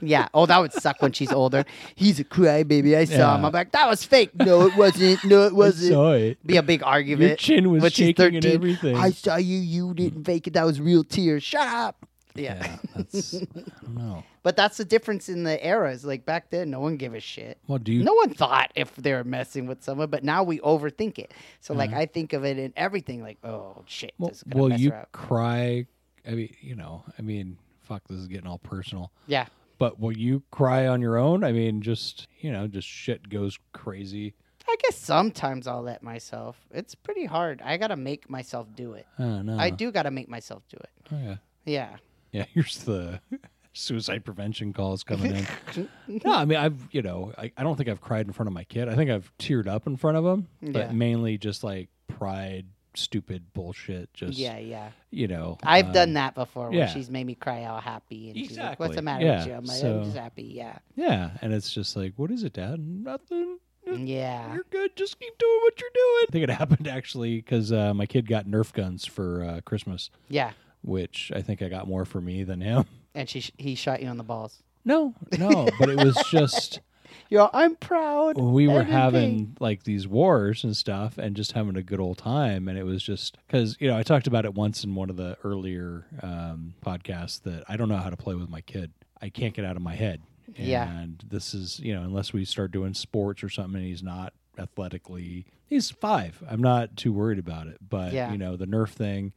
yeah. 0.02 0.28
Oh, 0.32 0.46
that 0.46 0.58
would 0.58 0.72
suck 0.72 1.02
when 1.02 1.12
she's 1.12 1.32
older. 1.32 1.64
He's 1.94 2.20
a 2.20 2.24
crybaby. 2.24 2.96
I 2.96 3.04
saw 3.04 3.34
him. 3.34 3.40
Yeah. 3.42 3.46
I'm 3.48 3.52
like, 3.52 3.72
that 3.72 3.88
was 3.88 4.04
fake. 4.04 4.30
No, 4.36 4.66
it 4.66 4.76
wasn't. 4.76 5.24
No, 5.24 5.46
it 5.46 5.54
wasn't. 5.64 5.92
saw 5.92 6.12
it 6.12 6.44
Be 6.46 6.56
a 6.56 6.62
big 6.62 6.82
argument. 6.82 7.28
your 7.28 7.36
chin 7.36 7.70
was 7.70 7.92
shaking 7.92 8.24
and 8.36 8.42
13. 8.44 8.52
everything 8.54 8.96
I 8.96 9.10
saw 9.10 9.36
you. 9.36 9.58
You 9.58 9.94
didn't 9.94 10.24
fake 10.24 10.46
it. 10.46 10.52
That 10.54 10.64
was 10.64 10.80
real 10.80 11.02
tears. 11.04 11.42
Shut 11.42 11.66
up. 11.66 12.06
Yeah. 12.34 12.54
yeah 12.56 12.76
that's 12.96 13.34
i 13.34 13.38
don't 13.82 13.94
know 13.96 14.24
But 14.42 14.56
that's 14.56 14.76
the 14.76 14.84
difference 14.84 15.28
in 15.28 15.44
the 15.44 15.64
eras. 15.66 16.04
Like 16.04 16.26
back 16.26 16.50
then, 16.50 16.70
no 16.70 16.80
one 16.80 16.96
gave 16.96 17.14
a 17.14 17.20
shit. 17.20 17.58
well 17.68 17.78
do 17.78 17.92
you 17.92 18.02
No 18.04 18.14
one 18.14 18.34
thought 18.34 18.72
if 18.74 18.94
they 18.96 19.12
were 19.12 19.24
messing 19.24 19.66
with 19.66 19.82
someone, 19.82 20.10
but 20.10 20.24
now 20.24 20.42
we 20.42 20.58
overthink 20.60 21.18
it. 21.18 21.32
So 21.60 21.74
like 21.74 21.90
Uh-huh. 21.90 22.00
I 22.00 22.06
think 22.06 22.32
of 22.32 22.44
it 22.44 22.58
in 22.58 22.72
everything. 22.76 23.22
Like, 23.22 23.38
oh 23.44 23.82
shit, 23.86 24.14
Well, 24.18 24.30
this 24.30 24.38
is 24.38 24.42
gonna 24.44 24.62
will 24.62 24.68
mess 24.70 24.80
you 24.80 24.92
cry? 25.12 25.86
I 26.26 26.30
mean, 26.32 26.54
you 26.60 26.74
know, 26.74 27.04
I 27.18 27.22
mean, 27.22 27.58
fuck, 27.82 28.02
this 28.08 28.18
is 28.18 28.28
getting 28.28 28.46
all 28.46 28.58
personal. 28.58 29.12
Yeah. 29.26 29.46
But 29.78 29.98
will 30.00 30.16
you 30.16 30.42
cry 30.50 30.86
on 30.86 31.00
your 31.00 31.16
own? 31.18 31.44
I 31.44 31.52
mean, 31.52 31.82
just 31.82 32.26
you 32.40 32.50
know, 32.52 32.66
just 32.66 32.88
shit 32.88 33.28
goes 33.28 33.58
crazy. 33.72 34.34
I 34.66 34.76
guess 34.82 34.96
sometimes 34.96 35.66
I'll 35.66 35.82
let 35.82 36.02
myself. 36.02 36.56
It's 36.70 36.94
pretty 36.94 37.26
hard. 37.26 37.60
I 37.62 37.76
gotta 37.76 37.96
make 37.96 38.30
myself 38.30 38.66
do 38.74 38.94
it. 38.94 39.06
No, 39.18 39.56
I 39.58 39.68
do 39.70 39.92
gotta 39.92 40.10
make 40.10 40.28
myself 40.28 40.62
do 40.68 40.78
it. 40.78 40.90
Oh, 41.12 41.18
yeah, 41.22 41.36
Yeah. 41.66 41.96
Yeah. 42.34 42.44
Here's 42.52 42.78
the 42.78 43.20
suicide 43.72 44.24
prevention 44.24 44.72
calls 44.72 45.02
coming 45.02 45.34
in. 45.36 45.88
no, 46.24 46.32
I 46.32 46.44
mean, 46.44 46.58
I've 46.58 46.88
you 46.92 47.02
know, 47.02 47.32
I, 47.38 47.50
I 47.56 47.62
don't 47.62 47.76
think 47.76 47.88
I've 47.88 48.00
cried 48.00 48.26
in 48.26 48.32
front 48.32 48.46
of 48.48 48.52
my 48.52 48.64
kid. 48.64 48.88
I 48.88 48.94
think 48.94 49.10
I've 49.10 49.32
teared 49.38 49.66
up 49.66 49.86
in 49.86 49.96
front 49.96 50.16
of 50.16 50.24
him, 50.24 50.48
Yeah. 50.60 50.70
but 50.72 50.94
mainly 50.94 51.38
just 51.38 51.64
like 51.64 51.88
pride, 52.06 52.66
stupid 52.94 53.52
bullshit. 53.52 54.12
Just 54.14 54.38
Yeah, 54.38 54.58
yeah. 54.58 54.90
you 55.10 55.26
know, 55.26 55.58
I've 55.64 55.86
um, 55.86 55.92
done 55.92 56.12
that 56.14 56.34
before 56.34 56.70
where 56.70 56.78
yeah. 56.80 56.86
she's 56.86 57.10
made 57.10 57.26
me 57.26 57.34
cry 57.34 57.64
all 57.64 57.80
happy 57.80 58.28
and 58.30 58.38
she's 58.38 58.56
like, 58.56 58.78
What's 58.78 58.92
Exactly. 58.92 58.96
the 58.96 59.02
matter 59.02 59.24
Yeah, 59.24 59.38
with 59.38 59.46
you? 59.48 59.54
I'm 59.54 59.64
like, 59.64 59.76
so- 59.80 59.98
I'm 59.98 60.04
just 60.04 60.16
happy, 60.16 60.42
yeah. 60.54 60.78
Yeah, 60.94 61.30
and 61.42 61.52
it's 61.52 61.72
just 61.72 61.96
like, 61.96 62.12
what 62.16 62.30
is 62.30 62.44
it, 62.44 62.52
Dad? 62.52 62.78
Nothing. 62.78 63.58
Yeah. 63.86 64.54
You're 64.54 64.64
good. 64.70 64.96
Just 64.96 65.20
keep 65.20 65.36
doing 65.38 65.58
what 65.62 65.78
you're 65.78 65.90
doing. 65.92 66.24
I 66.28 66.32
think 66.32 66.44
it 66.44 66.50
happened 66.58 66.88
actually 66.88 67.36
because 67.36 67.70
uh, 67.70 67.92
my 67.92 68.06
kid 68.06 68.26
got 68.28 68.46
Nerf 68.46 68.72
guns 68.72 69.04
for 69.04 69.42
uh, 69.44 69.60
Christmas, 69.64 70.10
Yeah. 70.28 70.52
Which 70.84 71.32
I 71.34 71.42
think 71.42 71.62
I 71.62 71.68
got 71.68 71.88
more 71.88 72.04
for 72.04 72.20
me 72.20 72.44
than 72.44 72.60
him. 72.60 72.84
And 73.14 73.28
she 73.28 73.44
he 73.56 73.74
shot 73.74 74.02
you 74.02 74.08
on 74.08 74.16
the 74.18 74.24
balls. 74.24 74.62
No, 74.84 75.14
no, 75.38 75.68
but 75.78 75.88
it 75.88 75.96
was 75.96 76.16
just 76.30 76.80
You're 77.30 77.48
I'm 77.54 77.76
proud. 77.76 78.36
we 78.38 78.68
were 78.68 78.82
having 78.82 79.56
like 79.60 79.84
these 79.84 80.06
wars 80.06 80.62
and 80.64 80.76
stuff, 80.76 81.16
and 81.16 81.34
just 81.36 81.52
having 81.52 81.76
a 81.76 81.82
good 81.82 82.00
old 82.00 82.18
time. 82.18 82.68
And 82.68 82.76
it 82.76 82.82
was 82.84 83.02
just 83.02 83.38
because 83.46 83.76
you 83.80 83.88
know 83.88 83.96
I 83.96 84.02
talked 84.02 84.26
about 84.26 84.44
it 84.44 84.52
once 84.54 84.84
in 84.84 84.94
one 84.94 85.10
of 85.10 85.16
the 85.16 85.38
earlier 85.44 86.04
um, 86.22 86.74
podcasts 86.84 87.40
that 87.44 87.64
I 87.68 87.76
don't 87.76 87.88
know 87.88 87.96
how 87.96 88.10
to 88.10 88.16
play 88.16 88.34
with 88.34 88.50
my 88.50 88.60
kid. 88.60 88.92
I 89.22 89.28
can't 89.30 89.54
get 89.54 89.64
out 89.64 89.76
of 89.76 89.82
my 89.82 89.94
head. 89.94 90.20
Yeah. 90.56 90.90
And 90.90 91.24
this 91.26 91.54
is 91.54 91.78
you 91.80 91.94
know 91.94 92.02
unless 92.02 92.32
we 92.32 92.44
start 92.44 92.72
doing 92.72 92.92
sports 92.94 93.42
or 93.42 93.48
something, 93.48 93.76
and 93.80 93.86
he's 93.88 94.02
not 94.02 94.34
athletically. 94.58 95.46
He's 95.66 95.90
five. 95.90 96.42
I'm 96.48 96.60
not 96.60 96.96
too 96.96 97.12
worried 97.12 97.38
about 97.38 97.68
it. 97.68 97.78
But 97.88 98.12
Yeah. 98.12 98.32
you 98.32 98.38
know 98.38 98.56
the 98.56 98.66
Nerf 98.66 98.90
thing. 98.90 99.32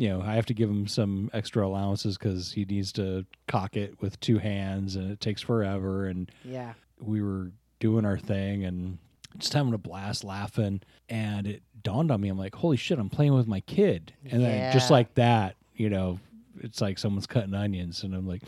You 0.00 0.08
know, 0.08 0.22
I 0.22 0.32
have 0.36 0.46
to 0.46 0.54
give 0.54 0.70
him 0.70 0.86
some 0.86 1.28
extra 1.34 1.66
allowances 1.66 2.16
because 2.16 2.52
he 2.52 2.64
needs 2.64 2.90
to 2.92 3.26
cock 3.46 3.76
it 3.76 4.00
with 4.00 4.18
two 4.20 4.38
hands, 4.38 4.96
and 4.96 5.10
it 5.10 5.20
takes 5.20 5.42
forever. 5.42 6.06
And 6.06 6.30
Yeah. 6.42 6.72
we 6.98 7.20
were 7.20 7.50
doing 7.80 8.06
our 8.06 8.16
thing 8.16 8.64
and 8.64 8.96
just 9.36 9.52
having 9.52 9.74
a 9.74 9.78
blast 9.78 10.24
laughing. 10.24 10.80
And 11.10 11.46
it 11.46 11.62
dawned 11.82 12.10
on 12.10 12.20
me 12.20 12.28
i'm 12.28 12.38
like 12.38 12.54
holy 12.54 12.76
shit 12.76 12.98
i'm 12.98 13.08
playing 13.10 13.34
with 13.34 13.46
my 13.46 13.60
kid. 13.60 14.12
And 14.30 14.42
then 14.42 14.72
just 14.72 14.90
like 14.90 15.14
that 15.14 15.56
you 15.74 15.88
know 15.90 16.18
it's 16.62 16.80
like 16.80 16.98
someone's 16.98 17.26
cutting 17.26 17.52
onions. 17.54 18.02
And 18.02 18.14
i'm 18.14 18.26
like 18.26 18.42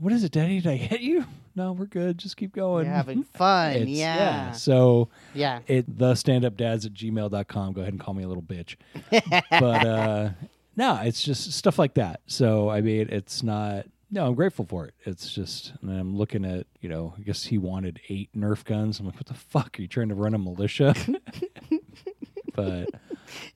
what 0.00 0.12
is 0.12 0.24
it 0.24 0.32
daddy? 0.32 0.60
Did 0.60 0.72
i 0.72 0.76
hit 0.76 1.00
you 1.02 1.24
no 1.58 1.72
we're 1.72 1.86
good. 1.86 2.16
Just 2.18 2.36
keep 2.36 2.52
going. 2.54 2.86
You're 2.86 2.94
having 2.94 3.22
fun. 3.34 3.72
It's- 3.72 3.88
yeah. 3.88 4.52
so 4.52 5.08
Yeah. 5.34 5.60
it 5.66 5.98
the 5.98 6.12
standupdads 6.14 6.86
at 6.86 6.94
gmail.com 6.94 7.72
go 7.72 7.80
ahead 7.82 7.92
and 7.92 8.00
call 8.00 8.14
me 8.14 8.22
a 8.24 8.28
little 8.28 8.42
bitch. 8.42 8.76
But 9.50 9.86
uh 9.86 10.30
no 10.76 11.00
it's 11.02 11.22
just 11.22 11.52
stuff 11.52 11.78
like 11.78 11.94
that. 11.94 12.20
So 12.26 12.68
i 12.70 12.80
mean 12.80 13.08
it's 13.10 13.42
not 13.42 13.86
no 14.10 14.26
i'm 14.26 14.34
grateful 14.34 14.64
for 14.64 14.86
it. 14.86 14.94
It's 15.04 15.34
just 15.34 15.72
and 15.82 15.90
i'm 15.90 16.16
looking 16.16 16.44
at 16.44 16.66
you 16.80 16.88
know 16.88 17.14
i 17.18 17.22
guess 17.22 17.44
he 17.44 17.58
wanted 17.58 18.00
eight 18.08 18.30
nerf 18.36 18.64
guns. 18.64 19.00
I'm 19.00 19.06
like 19.06 19.16
what 19.16 19.26
the 19.26 19.34
fuck? 19.34 19.78
Are 19.78 19.82
you 19.82 19.88
trying 19.88 20.08
to 20.08 20.14
run 20.14 20.34
a 20.34 20.38
militia? 20.38 20.94
But 22.54 22.88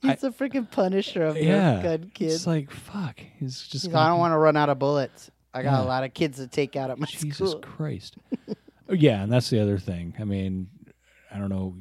He's 0.01 0.21
the 0.21 0.31
freaking 0.31 0.71
punisher 0.71 1.25
of 1.25 1.37
yeah. 1.37 1.75
Nerf 1.79 1.83
gun 1.83 2.11
kids. 2.15 2.35
it's 2.37 2.47
like 2.47 2.71
fuck. 2.71 3.19
He's 3.39 3.61
just 3.63 3.73
He's 3.73 3.87
like, 3.87 3.93
gonna 3.95 4.05
I 4.05 4.09
don't 4.11 4.19
want 4.21 4.33
to 4.33 4.39
run 4.39 4.57
out 4.57 4.69
of 4.69 4.79
bullets. 4.79 5.31
I 5.55 5.63
got 5.63 5.73
Yeah. 5.81 5.85
a 5.85 5.89
lot 5.89 6.05
of 6.05 6.15
kids 6.15 6.39
to 6.39 6.47
take 6.47 6.77
out 6.77 6.91
at 6.91 6.99
my 6.99 7.07
Jesus 7.07 7.37
school. 7.37 7.47
Jesus 7.47 7.61
Christ. 7.63 8.17
Oh, 8.89 8.95
yeah, 8.95 9.23
and 9.23 9.33
that's 9.33 9.49
the 9.49 9.59
other 9.61 9.79
thing. 9.79 10.13
I 10.19 10.25
mean, 10.25 10.69
I 11.33 11.39
don't 11.39 11.49
know. 11.49 11.77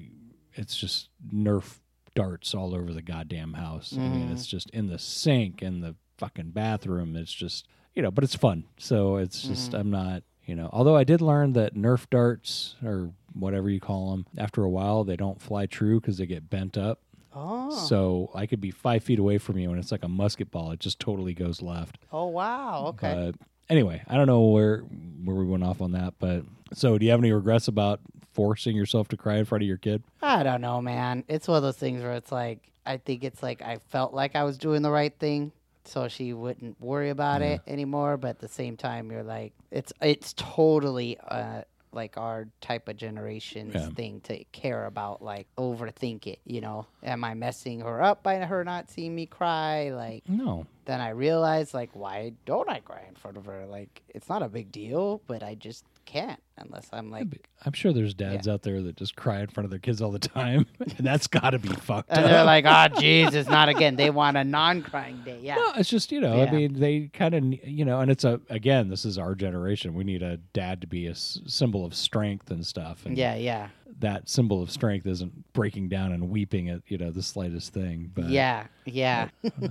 It's 0.53 0.77
just 0.77 1.09
Nerf 1.33 1.79
darts 2.15 2.53
all 2.53 2.73
over 2.73 2.93
the 2.93 3.01
goddamn 3.01 3.53
house. 3.53 3.93
I 3.97 4.07
mean, 4.07 4.31
it's 4.31 4.45
just 4.45 4.69
in 4.69 4.87
the 4.87 4.97
sink, 4.99 5.61
in 5.61 5.81
the 5.81 5.95
fucking 6.19 6.51
bathroom. 6.51 7.17
It's 7.17 7.33
just, 7.33 7.67
you 7.95 8.01
know, 8.01 8.11
but 8.11 8.23
it's 8.23 8.35
fun. 8.35 8.63
So 8.77 9.17
it's 9.17 9.41
just, 9.43 9.71
Mhm. 9.71 9.79
I'm 9.79 9.89
not, 9.89 10.23
you 10.45 10.55
know, 10.55 10.69
although 10.71 10.95
I 10.95 11.03
did 11.03 11.19
learn 11.21 11.51
that 11.53 11.73
Nerf 11.75 12.09
darts 12.09 12.75
or 12.83 13.11
whatever 13.33 13.69
you 13.69 13.81
call 13.81 14.11
them, 14.11 14.25
after 14.37 14.63
a 14.63 14.69
while, 14.69 15.03
they 15.03 15.17
don't 15.17 15.41
fly 15.41 15.65
true 15.65 15.99
because 15.99 16.17
they 16.17 16.25
get 16.27 16.49
bent 16.49 16.77
up. 16.77 17.01
Oh. 17.33 17.71
So 17.71 18.29
I 18.35 18.45
could 18.45 18.61
be 18.61 18.71
five 18.71 19.03
feet 19.03 19.19
away 19.19 19.37
from 19.37 19.57
you 19.57 19.69
and 19.71 19.79
it's 19.79 19.91
like 19.91 20.03
a 20.03 20.07
musket 20.09 20.51
ball. 20.51 20.71
It 20.71 20.79
just 20.79 20.99
totally 20.99 21.33
goes 21.33 21.61
left. 21.61 21.97
oh 22.11 22.27
wow. 22.27 22.85
Okay. 22.89 23.31
But 23.33 23.47
anyway, 23.71 24.03
I 24.07 24.15
don't 24.17 24.27
know 24.27 24.41
where 24.41 24.79
where 25.23 25.35
we 25.35 25.45
went 25.45 25.63
off 25.63 25.81
on 25.81 25.93
that, 25.93 26.13
but 26.19 26.43
so 26.73 26.97
do 26.97 27.05
you 27.05 27.11
have 27.11 27.19
any 27.19 27.31
regrets 27.31 27.67
about 27.67 27.99
forcing 28.33 28.75
yourself 28.75 29.07
to 29.09 29.17
cry 29.17 29.37
in 29.37 29.45
front 29.45 29.63
of 29.63 29.67
your 29.67 29.77
kid? 29.77 30.03
I 30.21 30.43
don't 30.43 30.61
know, 30.61 30.81
man. 30.81 31.23
It's 31.27 31.47
one 31.47 31.57
of 31.57 31.63
those 31.63 31.77
things 31.77 32.01
where 32.03 32.13
it's 32.13 32.31
like 32.31 32.59
I 32.85 32.97
think 32.97 33.23
it's 33.23 33.41
like 33.41 33.61
I 33.61 33.79
felt 33.89 34.13
like 34.13 34.35
I 34.35 34.43
was 34.43 34.57
doing 34.57 34.81
the 34.81 34.91
right 34.91 35.13
thing, 35.19 35.51
so 35.85 36.07
she 36.07 36.33
wouldn't 36.33 36.79
worry 36.81 37.09
about 37.09 37.41
Yeah. 37.41 37.53
it 37.55 37.61
anymore. 37.67 38.17
But 38.17 38.29
at 38.29 38.39
the 38.39 38.47
same 38.47 38.77
time, 38.77 39.11
you're 39.11 39.23
like, 39.23 39.53
it's 39.71 39.93
it's 40.01 40.33
totally 40.37 41.17
uh 41.27 41.61
like 41.93 42.17
our 42.17 42.47
type 42.61 42.87
of 42.87 42.95
generation's 42.97 43.73
Yeah. 43.75 43.89
thing 43.89 44.21
to 44.21 44.43
care 44.51 44.85
about, 44.85 45.21
like 45.21 45.47
overthink 45.57 46.27
it. 46.27 46.39
You 46.45 46.61
know, 46.61 46.85
am 47.03 47.23
I 47.23 47.33
messing 47.33 47.81
her 47.81 48.01
up 48.01 48.23
by 48.23 48.35
her 48.37 48.63
not 48.63 48.89
seeing 48.89 49.13
me 49.15 49.25
cry? 49.25 49.89
Like 49.89 50.27
No. 50.29 50.65
then 50.85 51.01
I 51.01 51.09
realized 51.09 51.73
like 51.73 51.89
why 51.93 52.33
don't 52.45 52.69
I 52.69 52.79
cry 52.79 53.03
in 53.07 53.15
front 53.15 53.37
of 53.37 53.45
her? 53.45 53.65
Like 53.65 54.01
it's 54.09 54.29
not 54.29 54.41
a 54.43 54.49
big 54.49 54.71
deal, 54.71 55.21
but 55.27 55.43
I 55.43 55.55
just 55.55 55.85
can't 56.11 56.39
unless 56.57 56.89
I'm 56.91 57.09
like 57.09 57.47
I'm 57.65 57.71
sure 57.73 57.93
there's 57.93 58.13
dads 58.13 58.47
out 58.47 58.61
there 58.63 58.81
that 58.81 58.97
just 58.97 59.15
cry 59.15 59.39
in 59.39 59.47
front 59.47 59.65
of 59.65 59.71
their 59.71 59.79
kids 59.79 60.01
all 60.01 60.11
the 60.11 60.19
time, 60.19 60.65
and 60.79 61.05
that's 61.07 61.27
got 61.27 61.51
to 61.51 61.59
be 61.59 61.69
fucked 61.69 62.09
and 62.11 62.25
up. 62.25 62.29
they're 62.29 62.43
like, 62.43 62.65
oh 62.67 62.87
Jesus, 62.99 63.47
not 63.47 63.69
again. 63.69 63.95
They 63.95 64.09
want 64.09 64.35
a 64.37 64.43
non-crying 64.43 65.21
day. 65.23 65.39
Yeah. 65.41 65.55
No, 65.55 65.71
it's 65.77 65.89
just 65.89 66.11
you 66.11 66.19
know, 66.19 66.41
I 66.41 66.51
mean, 66.51 66.79
they 66.79 67.09
kind 67.13 67.33
of 67.33 67.43
you 67.67 67.85
know, 67.85 67.99
and 67.99 68.11
it's 68.11 68.23
a 68.23 68.41
again, 68.49 68.89
this 68.89 69.05
is 69.05 69.17
our 69.17 69.35
generation. 69.35 69.93
We 69.93 70.03
need 70.03 70.21
a 70.21 70.37
dad 70.37 70.81
to 70.81 70.87
be 70.87 71.07
a 71.07 71.11
s- 71.11 71.39
symbol 71.45 71.85
of 71.85 71.95
strength 71.95 72.51
and 72.51 72.65
stuff. 72.65 73.05
And 73.05 73.17
Yeah, 73.17 73.35
yeah, 73.35 73.69
that 73.99 74.27
symbol 74.29 74.61
of 74.61 74.69
strength 74.69 75.05
isn't 75.05 75.53
breaking 75.53 75.89
down 75.89 76.11
and 76.11 76.29
weeping 76.29 76.69
at 76.69 76.81
you 76.87 76.97
know 76.97 77.11
the 77.11 77.23
slightest 77.23 77.73
thing. 77.73 78.11
But 78.13 78.29
yeah, 78.29 78.67
yeah. 78.85 79.29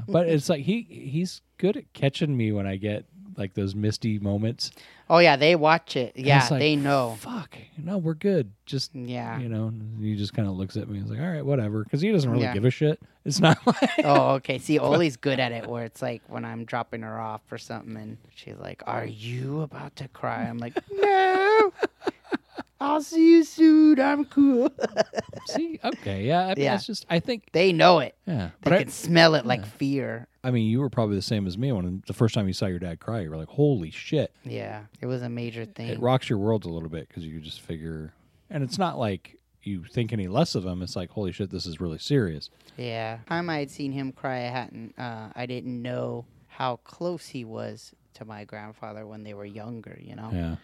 but 0.09 0.29
it's 0.29 0.49
like 0.49 0.63
he 0.63 0.83
he's 0.83 1.43
good 1.59 1.77
at 1.77 1.93
catching 1.93 2.37
me 2.37 2.53
when 2.53 2.67
I 2.67 2.77
get 2.77 3.05
like 3.41 3.55
those 3.55 3.75
misty 3.75 4.21
moments. 4.21 4.71
Oh 5.09 5.19
yeah, 5.19 5.35
they 5.35 5.57
watch 5.57 5.97
it. 5.97 6.13
Yeah, 6.15 6.47
like, 6.49 6.61
they 6.61 6.77
know. 6.77 7.17
Fuck, 7.19 7.57
no, 7.77 7.99
we're 7.99 8.15
good. 8.15 8.53
Just 8.67 8.95
Yeah. 8.95 9.41
you 9.41 9.49
know, 9.49 9.67
and 9.67 10.01
he 10.05 10.15
just 10.15 10.33
kind 10.35 10.47
of 10.47 10.55
looks 10.55 10.77
at 10.77 10.89
me. 10.89 10.99
and 10.99 11.09
He's 11.09 11.11
like, 11.17 11.21
all 11.27 11.33
right, 11.33 11.45
whatever, 11.45 11.83
because 11.83 12.01
he 12.01 12.13
doesn't 12.13 12.31
really 12.31 12.45
Yeah. 12.45 12.55
give 12.55 12.65
a 12.65 12.71
shit. 12.71 13.01
It's 13.25 13.41
not 13.41 13.59
like 13.67 13.91
Oh, 14.05 14.35
okay. 14.35 14.59
See, 14.59 14.79
Oli's 14.79 15.17
good 15.17 15.41
at 15.41 15.51
it 15.51 15.67
where 15.67 15.85
it's 15.85 16.01
like 16.01 16.23
when 16.29 16.45
I'm 16.45 16.65
dropping 16.65 17.03
her 17.03 17.19
off 17.19 17.41
or 17.51 17.59
something 17.59 17.97
and 17.97 18.19
she's 18.35 18.57
like, 18.61 18.83
Are 18.87 19.05
you 19.05 19.63
about 19.63 19.97
to 19.97 20.07
cry? 20.09 20.43
I'm 20.45 20.59
like, 20.59 20.75
No. 20.93 21.50
I'll 22.81 23.03
see 23.03 23.33
you 23.33 23.45
soon. 23.45 24.01
I'm 24.01 24.25
cool. 24.25 24.71
see, 25.47 25.79
okay, 25.85 26.25
yeah, 26.25 26.47
I 26.47 26.55
mean, 26.55 26.65
Yeah. 26.65 26.75
it's 26.77 26.87
just 26.87 27.05
I 27.11 27.21
think 27.21 27.51
they 27.53 27.73
know 27.73 27.99
it. 27.99 28.17
yeah, 28.27 28.47
They 28.63 28.71
but 28.71 28.73
I, 28.73 28.79
can 28.79 28.89
smell 28.89 29.35
it 29.35 29.45
like 29.45 29.67
fear. 29.67 30.27
I 30.43 30.51
mean, 30.51 30.67
you 30.71 30.81
were 30.81 30.89
probably 30.89 31.17
the 31.17 31.23
same 31.23 31.47
as 31.47 31.59
me 31.59 31.71
when 31.73 32.03
the 32.07 32.15
first 32.15 32.35
time 32.35 32.47
you 32.47 32.55
saw 32.55 32.67
your 32.67 32.79
dad 32.79 32.99
cry, 33.01 33.21
you 33.21 33.31
were 33.31 33.37
like, 33.37 33.49
holy 33.49 33.91
shit. 33.91 34.33
Yeah. 34.45 34.85
It 35.03 35.07
was 35.07 35.21
a 35.23 35.29
major 35.29 35.67
thing. 35.67 35.89
It 35.89 36.01
rocks 36.01 36.31
your 36.31 36.39
world 36.39 36.65
a 36.65 36.69
little 36.71 36.89
bit 36.89 37.09
because 37.09 37.25
you 37.27 37.39
just 37.41 37.61
figure, 37.61 38.15
and 38.49 38.65
it's 38.65 38.79
not 38.79 38.99
like 38.99 39.37
you 39.63 39.85
think 39.85 40.15
any 40.15 40.27
less 40.29 40.55
of 40.55 40.65
him. 40.65 40.81
It's 40.81 40.97
like, 40.97 41.11
holy 41.11 41.33
shit, 41.33 41.51
this 41.51 41.67
is 41.67 41.83
really 41.83 41.99
serious. 41.99 42.49
Yeah. 42.79 43.19
Time 43.29 43.51
I 43.51 43.59
had 43.59 43.71
seen 43.71 43.93
him 43.93 44.13
cry, 44.13 44.39
I 44.39 44.49
hadn't 44.49 44.95
uh, 44.99 45.29
I 45.37 45.45
didn't 45.45 45.83
know 45.83 46.25
how 46.49 46.77
close 46.77 47.27
he 47.29 47.45
was 47.45 47.93
to 48.15 48.25
my 48.25 48.45
grandfather 48.45 49.07
when 49.07 49.23
they 49.23 49.35
were 49.35 49.45
younger, 49.45 49.99
you 50.01 50.17
know? 50.17 50.31
Yeah. 50.33 50.57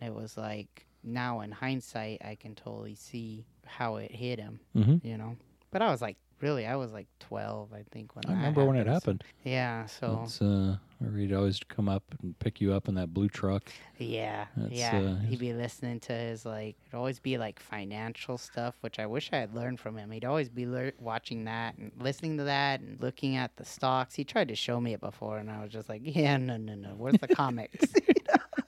And 0.00 0.08
it 0.08 0.14
was 0.14 0.36
like 0.36 0.86
now 1.04 1.40
in 1.40 1.52
hindsight 1.52 2.22
I 2.24 2.34
can 2.34 2.54
totally 2.54 2.94
see 2.94 3.44
how 3.66 3.96
it 3.96 4.10
hit 4.12 4.38
him, 4.38 4.60
Mm-hmm. 4.76 5.06
you 5.06 5.16
know. 5.18 5.36
But 5.70 5.82
I 5.82 5.90
was 5.90 6.00
like 6.02 6.16
really 6.40 6.66
I 6.66 6.76
was 6.76 6.92
like 6.92 7.06
12 7.20 7.72
I 7.72 7.84
think 7.90 8.14
when 8.14 8.24
I 8.28 8.32
remember 8.32 8.64
when 8.64 8.76
it 8.76 8.86
happened. 8.86 9.22
happened. 9.22 9.24
Yeah, 9.44 9.86
so 9.86 10.20
It's 10.24 10.42
uh, 10.42 10.76
he'd 11.16 11.32
always 11.32 11.58
come 11.68 11.88
up 11.88 12.02
and 12.22 12.38
pick 12.38 12.60
you 12.60 12.72
up 12.74 12.86
in 12.88 12.94
that 12.96 13.12
blue 13.14 13.28
truck. 13.28 13.62
yeah. 13.98 14.46
That's, 14.56 14.72
yeah, 14.72 14.98
uh, 14.98 15.16
he'd 15.26 15.38
be 15.38 15.52
listening 15.52 16.00
to 16.00 16.12
his 16.12 16.44
like 16.44 16.76
it'd 16.86 16.94
always 16.94 17.18
be 17.18 17.38
like 17.38 17.58
financial 17.60 18.36
stuff, 18.38 18.76
which 18.82 18.98
I 18.98 19.06
wish 19.06 19.30
I 19.32 19.36
had 19.38 19.54
learned 19.54 19.80
from 19.80 19.96
him. 19.96 20.10
He'd 20.10 20.24
always 20.24 20.48
be 20.48 20.66
watching 21.00 21.44
that 21.44 21.76
and 21.78 21.90
listening 21.98 22.36
to 22.38 22.44
that 22.44 22.80
and 22.80 23.00
looking 23.00 23.36
at 23.36 23.56
the 23.56 23.64
stocks. 23.64 24.14
He 24.14 24.22
tried 24.24 24.48
to 24.48 24.54
show 24.54 24.80
me 24.80 24.92
it 24.94 25.00
before 25.00 25.38
and 25.38 25.50
I 25.50 25.62
was 25.62 25.72
just 25.72 25.88
like, 25.88 26.02
"Yeah, 26.04 26.36
no, 26.36 26.56
no, 26.56 26.74
no. 26.74 26.90
Where's 26.96 27.18
the 27.18 27.28
comics?" 27.28 27.86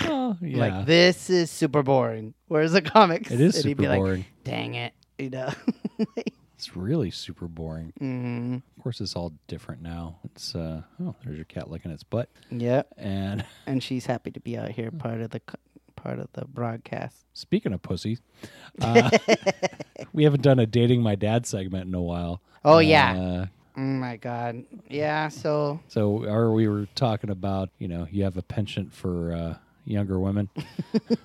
Oh, 0.00 0.36
yeah. 0.40 0.58
Like 0.58 0.86
this 0.86 1.30
is 1.30 1.50
super 1.50 1.82
boring. 1.82 2.34
Where's 2.48 2.72
the 2.72 2.82
comics? 2.82 3.30
it 3.30 3.40
is 3.40 3.60
super 3.60 3.82
be 3.82 3.88
like, 3.88 3.98
boring. 3.98 4.24
Dang 4.44 4.74
it, 4.74 4.92
you 5.18 5.30
know. 5.30 5.52
it's 6.56 6.76
really 6.76 7.10
super 7.10 7.46
boring. 7.46 7.92
hmm 7.98 8.56
Of 8.76 8.82
course, 8.82 9.00
it's 9.00 9.14
all 9.16 9.32
different 9.48 9.82
now. 9.82 10.18
It's 10.24 10.54
uh, 10.54 10.82
oh, 11.02 11.14
there's 11.24 11.36
your 11.36 11.44
cat 11.44 11.70
licking 11.70 11.90
its 11.90 12.02
butt, 12.02 12.28
Yeah, 12.50 12.82
and 12.96 13.44
And 13.66 13.82
she's 13.82 14.06
happy 14.06 14.30
to 14.32 14.40
be 14.40 14.56
out 14.56 14.70
here, 14.70 14.90
part 14.90 15.20
of 15.20 15.30
the 15.30 15.40
co- 15.40 15.58
part 15.96 16.18
of 16.18 16.28
the 16.32 16.44
broadcast. 16.46 17.24
Speaking 17.34 17.72
of 17.72 17.82
pussy, 17.82 18.18
uh, 18.80 19.10
we 20.12 20.24
haven't 20.24 20.42
done 20.42 20.58
a 20.58 20.66
dating 20.66 21.02
my 21.02 21.14
dad 21.14 21.46
segment 21.46 21.86
in 21.88 21.94
a 21.94 22.02
while. 22.02 22.40
Oh 22.64 22.78
yeah. 22.78 23.14
Uh, 23.14 23.46
Oh 23.76 23.80
my 23.80 24.16
god. 24.16 24.64
Yeah. 24.88 25.28
So 25.28 25.80
so, 25.88 26.24
or 26.24 26.52
we 26.52 26.68
were 26.68 26.86
talking 26.94 27.28
about, 27.30 27.70
you 27.80 27.88
know, 27.88 28.06
you 28.10 28.22
have 28.22 28.36
a 28.36 28.42
penchant 28.42 28.92
for 28.92 29.32
uh, 29.32 29.54
younger 29.84 30.18
women. 30.18 30.48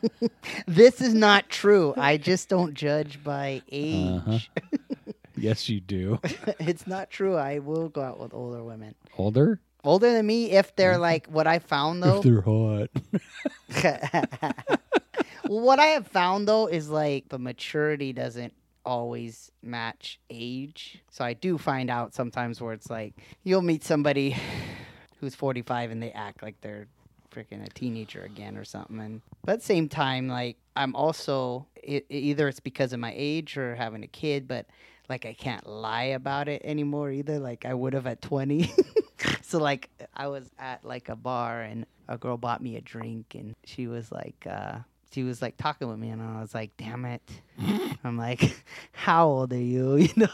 this 0.67 1.01
is 1.01 1.13
not 1.13 1.49
true. 1.49 1.93
I 1.97 2.17
just 2.17 2.49
don't 2.49 2.73
judge 2.73 3.23
by 3.23 3.61
age. 3.71 4.21
Uh-huh. 4.27 4.39
yes, 5.37 5.69
you 5.69 5.79
do. 5.79 6.19
it's 6.59 6.87
not 6.87 7.09
true. 7.09 7.35
I 7.35 7.59
will 7.59 7.89
go 7.89 8.01
out 8.01 8.19
with 8.19 8.33
older 8.33 8.63
women. 8.63 8.95
Older, 9.17 9.59
Older 9.83 10.11
than 10.11 10.25
me, 10.25 10.51
if 10.51 10.75
they're 10.75 10.97
like 10.97 11.27
what 11.27 11.47
I 11.47 11.59
found 11.59 12.03
though. 12.03 12.17
if 12.17 12.23
they're 12.23 12.41
hot. 12.41 12.89
what 15.47 15.79
I 15.79 15.85
have 15.85 16.07
found 16.07 16.49
though 16.49 16.67
is 16.67 16.89
like 16.89 17.29
the 17.29 17.39
maturity 17.39 18.11
doesn't 18.11 18.53
always 18.85 19.51
match 19.61 20.19
age. 20.29 21.01
So 21.11 21.23
I 21.23 21.33
do 21.33 21.57
find 21.57 21.89
out 21.89 22.13
sometimes 22.13 22.59
where 22.59 22.73
it's 22.73 22.89
like 22.89 23.13
you'll 23.43 23.61
meet 23.61 23.83
somebody 23.85 24.35
who's 25.21 25.35
45 25.35 25.91
and 25.91 26.03
they 26.03 26.11
act 26.11 26.43
like 26.43 26.59
they're 26.61 26.87
freaking 27.29 27.65
a 27.65 27.69
teenager 27.69 28.21
again 28.23 28.57
or 28.57 28.63
something. 28.63 28.99
And 28.99 29.21
but 29.43 29.53
at 29.53 29.59
the 29.59 29.65
same 29.65 29.89
time, 29.89 30.27
like 30.27 30.57
I'm 30.75 30.95
also 30.95 31.67
it, 31.75 32.05
either 32.09 32.47
it's 32.47 32.59
because 32.59 32.93
of 32.93 32.99
my 32.99 33.13
age 33.15 33.57
or 33.57 33.75
having 33.75 34.03
a 34.03 34.07
kid, 34.07 34.47
but 34.47 34.65
like 35.09 35.25
I 35.25 35.33
can't 35.33 35.65
lie 35.67 36.03
about 36.15 36.47
it 36.47 36.61
anymore 36.63 37.11
either. 37.11 37.39
Like 37.39 37.65
I 37.65 37.73
would 37.73 37.93
have 37.93 38.07
at 38.07 38.21
20. 38.21 38.71
so 39.41 39.59
like 39.59 39.89
I 40.15 40.27
was 40.27 40.49
at 40.59 40.83
like 40.85 41.09
a 41.09 41.15
bar 41.15 41.61
and 41.61 41.85
a 42.07 42.17
girl 42.17 42.37
bought 42.37 42.61
me 42.61 42.75
a 42.75 42.81
drink 42.81 43.35
and 43.35 43.55
she 43.65 43.87
was 43.87 44.11
like 44.11 44.45
uh 44.49 44.79
she 45.11 45.23
was 45.23 45.41
like 45.41 45.57
talking 45.57 45.87
with 45.87 45.97
me 45.97 46.09
and 46.09 46.21
I 46.21 46.39
was 46.39 46.53
like, 46.53 46.69
"Damn 46.77 47.03
it." 47.05 47.23
I'm 48.03 48.15
like, 48.15 48.63
"How 48.91 49.27
old 49.27 49.51
are 49.53 49.57
you?" 49.57 49.95
you 49.97 50.09
know. 50.15 50.27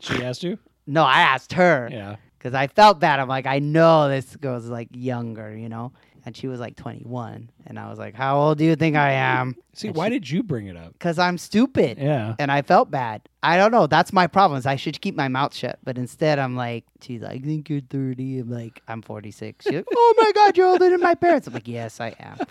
she 0.00 0.22
asked 0.22 0.42
you? 0.42 0.58
no, 0.86 1.02
I 1.02 1.20
asked 1.20 1.54
her 1.54 1.88
Yeah. 1.90 2.16
cuz 2.38 2.52
I 2.52 2.66
felt 2.66 3.00
bad. 3.00 3.20
I'm 3.20 3.28
like, 3.28 3.46
"I 3.46 3.58
know 3.58 4.08
this 4.10 4.36
girl's 4.36 4.66
like 4.68 4.88
younger, 4.92 5.56
you 5.56 5.68
know." 5.70 5.92
And 6.28 6.36
she 6.36 6.46
was 6.46 6.60
like 6.60 6.76
21 6.76 7.48
and 7.66 7.78
I 7.78 7.88
was 7.88 7.98
like, 7.98 8.14
"How 8.14 8.38
old 8.38 8.58
do 8.58 8.64
you 8.64 8.76
think 8.76 8.96
I 8.96 9.12
am?" 9.12 9.56
See, 9.74 9.88
And 9.88 9.96
why 9.96 10.08
she- 10.08 10.10
did 10.10 10.30
you 10.30 10.42
bring 10.42 10.66
it 10.66 10.76
up? 10.76 10.98
Cuz 10.98 11.18
I'm 11.18 11.38
stupid 11.38 11.96
Yeah. 11.98 12.34
and 12.38 12.52
I 12.52 12.60
felt 12.60 12.90
bad. 12.90 13.22
I 13.42 13.56
don't 13.56 13.70
know. 13.72 13.86
That's 13.86 14.12
my 14.12 14.26
problem. 14.26 14.58
Is 14.58 14.66
I 14.66 14.76
should 14.76 15.00
keep 15.00 15.16
my 15.16 15.28
mouth 15.28 15.54
shut, 15.54 15.78
but 15.82 15.96
instead 15.96 16.38
I'm 16.38 16.54
like, 16.54 16.84
she's 17.00 17.22
like, 17.22 17.36
I 17.36 17.38
think 17.38 17.70
you're 17.70 17.80
30. 17.80 18.40
I'm 18.40 18.50
like, 18.50 18.82
I'm 18.86 19.00
46. 19.00 19.64
She's 19.64 19.74
like, 19.74 19.86
oh 19.90 20.14
my 20.18 20.32
god, 20.34 20.56
you're 20.58 20.66
older 20.66 20.90
than 20.90 21.00
my 21.00 21.14
parents. 21.14 21.46
I'm 21.46 21.54
like, 21.54 21.66
yes, 21.66 21.98
I 21.98 22.14
am. 22.20 22.38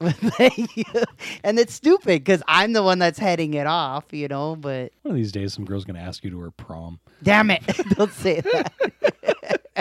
And 1.44 1.58
it's 1.58 1.74
stupid 1.74 2.24
because 2.24 2.42
I'm 2.48 2.72
the 2.72 2.82
one 2.82 2.98
that's 2.98 3.18
heading 3.18 3.54
it 3.54 3.66
off, 3.66 4.04
you 4.12 4.26
know. 4.28 4.56
But 4.56 4.92
One 5.02 5.10
of 5.12 5.16
these 5.16 5.32
days, 5.32 5.52
some 5.54 5.64
girl's 5.64 5.84
going 5.84 5.96
to 5.96 6.02
ask 6.02 6.24
you 6.24 6.30
to 6.30 6.38
her 6.40 6.50
prom. 6.50 6.98
damn 7.22 7.50
it, 7.50 7.62
don't 7.96 8.12
say 8.12 8.40
that. 8.40 8.72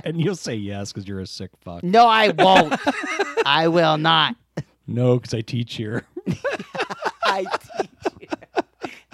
and 0.06 0.20
you'll 0.20 0.36
say 0.36 0.56
yes 0.56 0.92
because 0.92 1.08
you're 1.08 1.20
a 1.20 1.28
sick 1.28 1.52
fuck. 1.62 1.84
No, 1.84 2.08
I 2.08 2.30
won't. 2.30 2.80
I 3.46 3.68
will 3.68 3.98
not. 3.98 4.36
No, 4.88 5.16
because 5.16 5.34
I 5.34 5.42
teach 5.42 5.76
here. 5.76 6.06
I 7.24 7.46
teach 7.78 7.90
you. 8.20 8.28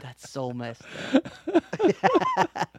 That's 0.02 0.30
so 0.30 0.52
messed 0.52 0.82
up. 1.14 1.28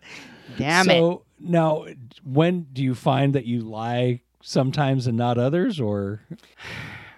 damn 0.57 0.88
it. 0.88 0.92
so 0.92 1.23
now, 1.38 1.87
when 2.25 2.66
do 2.73 2.83
you 2.83 2.94
find 2.94 3.35
that 3.35 3.44
you 3.44 3.61
lie 3.61 4.23
sometimes 4.42 5.07
and 5.07 5.16
not 5.16 5.38
others, 5.38 5.79
or 5.81 6.21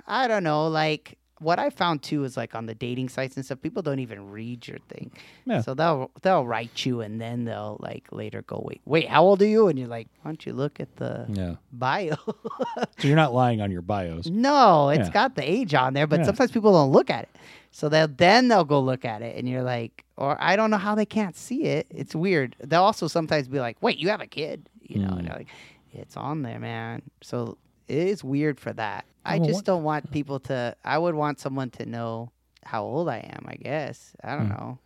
I 0.06 0.28
don't 0.28 0.44
know, 0.44 0.68
like 0.68 1.18
what 1.40 1.58
I 1.58 1.70
found 1.70 2.02
too 2.02 2.22
is 2.24 2.36
like 2.36 2.54
on 2.54 2.66
the 2.66 2.74
dating 2.74 3.08
sites 3.08 3.34
and 3.36 3.44
stuff, 3.44 3.60
people 3.62 3.82
don't 3.82 3.98
even 3.98 4.30
read 4.30 4.68
your 4.68 4.78
thing. 4.88 5.10
Yeah. 5.46 5.62
So 5.62 5.74
they'll 5.74 6.10
they'll 6.22 6.46
write 6.46 6.84
you 6.86 7.00
and 7.00 7.20
then 7.20 7.44
they'll 7.44 7.76
like 7.80 8.04
later 8.12 8.42
go, 8.42 8.62
Wait, 8.64 8.80
wait, 8.84 9.08
how 9.08 9.22
old 9.24 9.40
are 9.42 9.46
you? 9.46 9.68
And 9.68 9.78
you're 9.78 9.88
like, 9.88 10.08
Why 10.22 10.30
don't 10.30 10.44
you 10.46 10.52
look 10.52 10.78
at 10.80 10.96
the 10.96 11.26
yeah? 11.32 11.54
bio? 11.72 12.16
So 12.98 13.08
you're 13.08 13.16
not 13.16 13.32
lying 13.32 13.60
on 13.60 13.70
your 13.70 13.82
bios. 13.82 14.26
no, 14.26 14.90
it's 14.90 15.08
Yeah. 15.08 15.12
got 15.12 15.34
the 15.34 15.42
age 15.50 15.74
on 15.74 15.94
there, 15.94 16.06
but 16.06 16.24
sometimes 16.26 16.50
people 16.50 16.72
don't 16.72 16.92
look 16.92 17.08
at 17.10 17.24
it. 17.24 17.36
So 17.70 17.88
they'll 17.88 18.08
then 18.08 18.48
they'll 18.48 18.64
go 18.64 18.80
look 18.80 19.04
at 19.04 19.22
it 19.22 19.36
and 19.36 19.48
you're 19.48 19.62
like 19.62 20.04
or 20.16 20.36
I 20.40 20.54
don't 20.56 20.70
know 20.70 20.76
how 20.76 20.94
they 20.94 21.06
can't 21.06 21.34
see 21.36 21.64
it. 21.64 21.86
It's 21.90 22.14
weird. 22.14 22.56
They'll 22.62 22.82
also 22.82 23.08
sometimes 23.08 23.48
be 23.48 23.58
like, 23.60 23.78
Wait, 23.80 23.98
you 23.98 24.08
have 24.10 24.20
a 24.20 24.26
kid, 24.26 24.68
you 24.82 24.98
know, 25.00 25.08
and 25.16 25.22
Mm. 25.22 25.28
they're 25.28 25.36
like, 25.38 25.48
It's 25.92 26.16
on 26.16 26.42
there, 26.42 26.58
man. 26.60 27.02
So 27.22 27.56
it 27.90 28.08
is 28.08 28.22
weird 28.24 28.58
for 28.60 28.72
that. 28.74 29.04
I 29.24 29.38
just 29.38 29.54
what- 29.56 29.64
don't 29.64 29.82
want 29.82 30.10
people 30.10 30.40
to. 30.40 30.74
I 30.84 30.96
would 30.98 31.14
want 31.14 31.40
someone 31.40 31.70
to 31.70 31.86
know 31.86 32.30
how 32.64 32.84
old 32.84 33.08
I 33.08 33.18
am, 33.18 33.44
I 33.48 33.56
guess. 33.56 34.12
I 34.22 34.36
don't 34.36 34.46
Hmm. 34.46 34.52
know. 34.52 34.78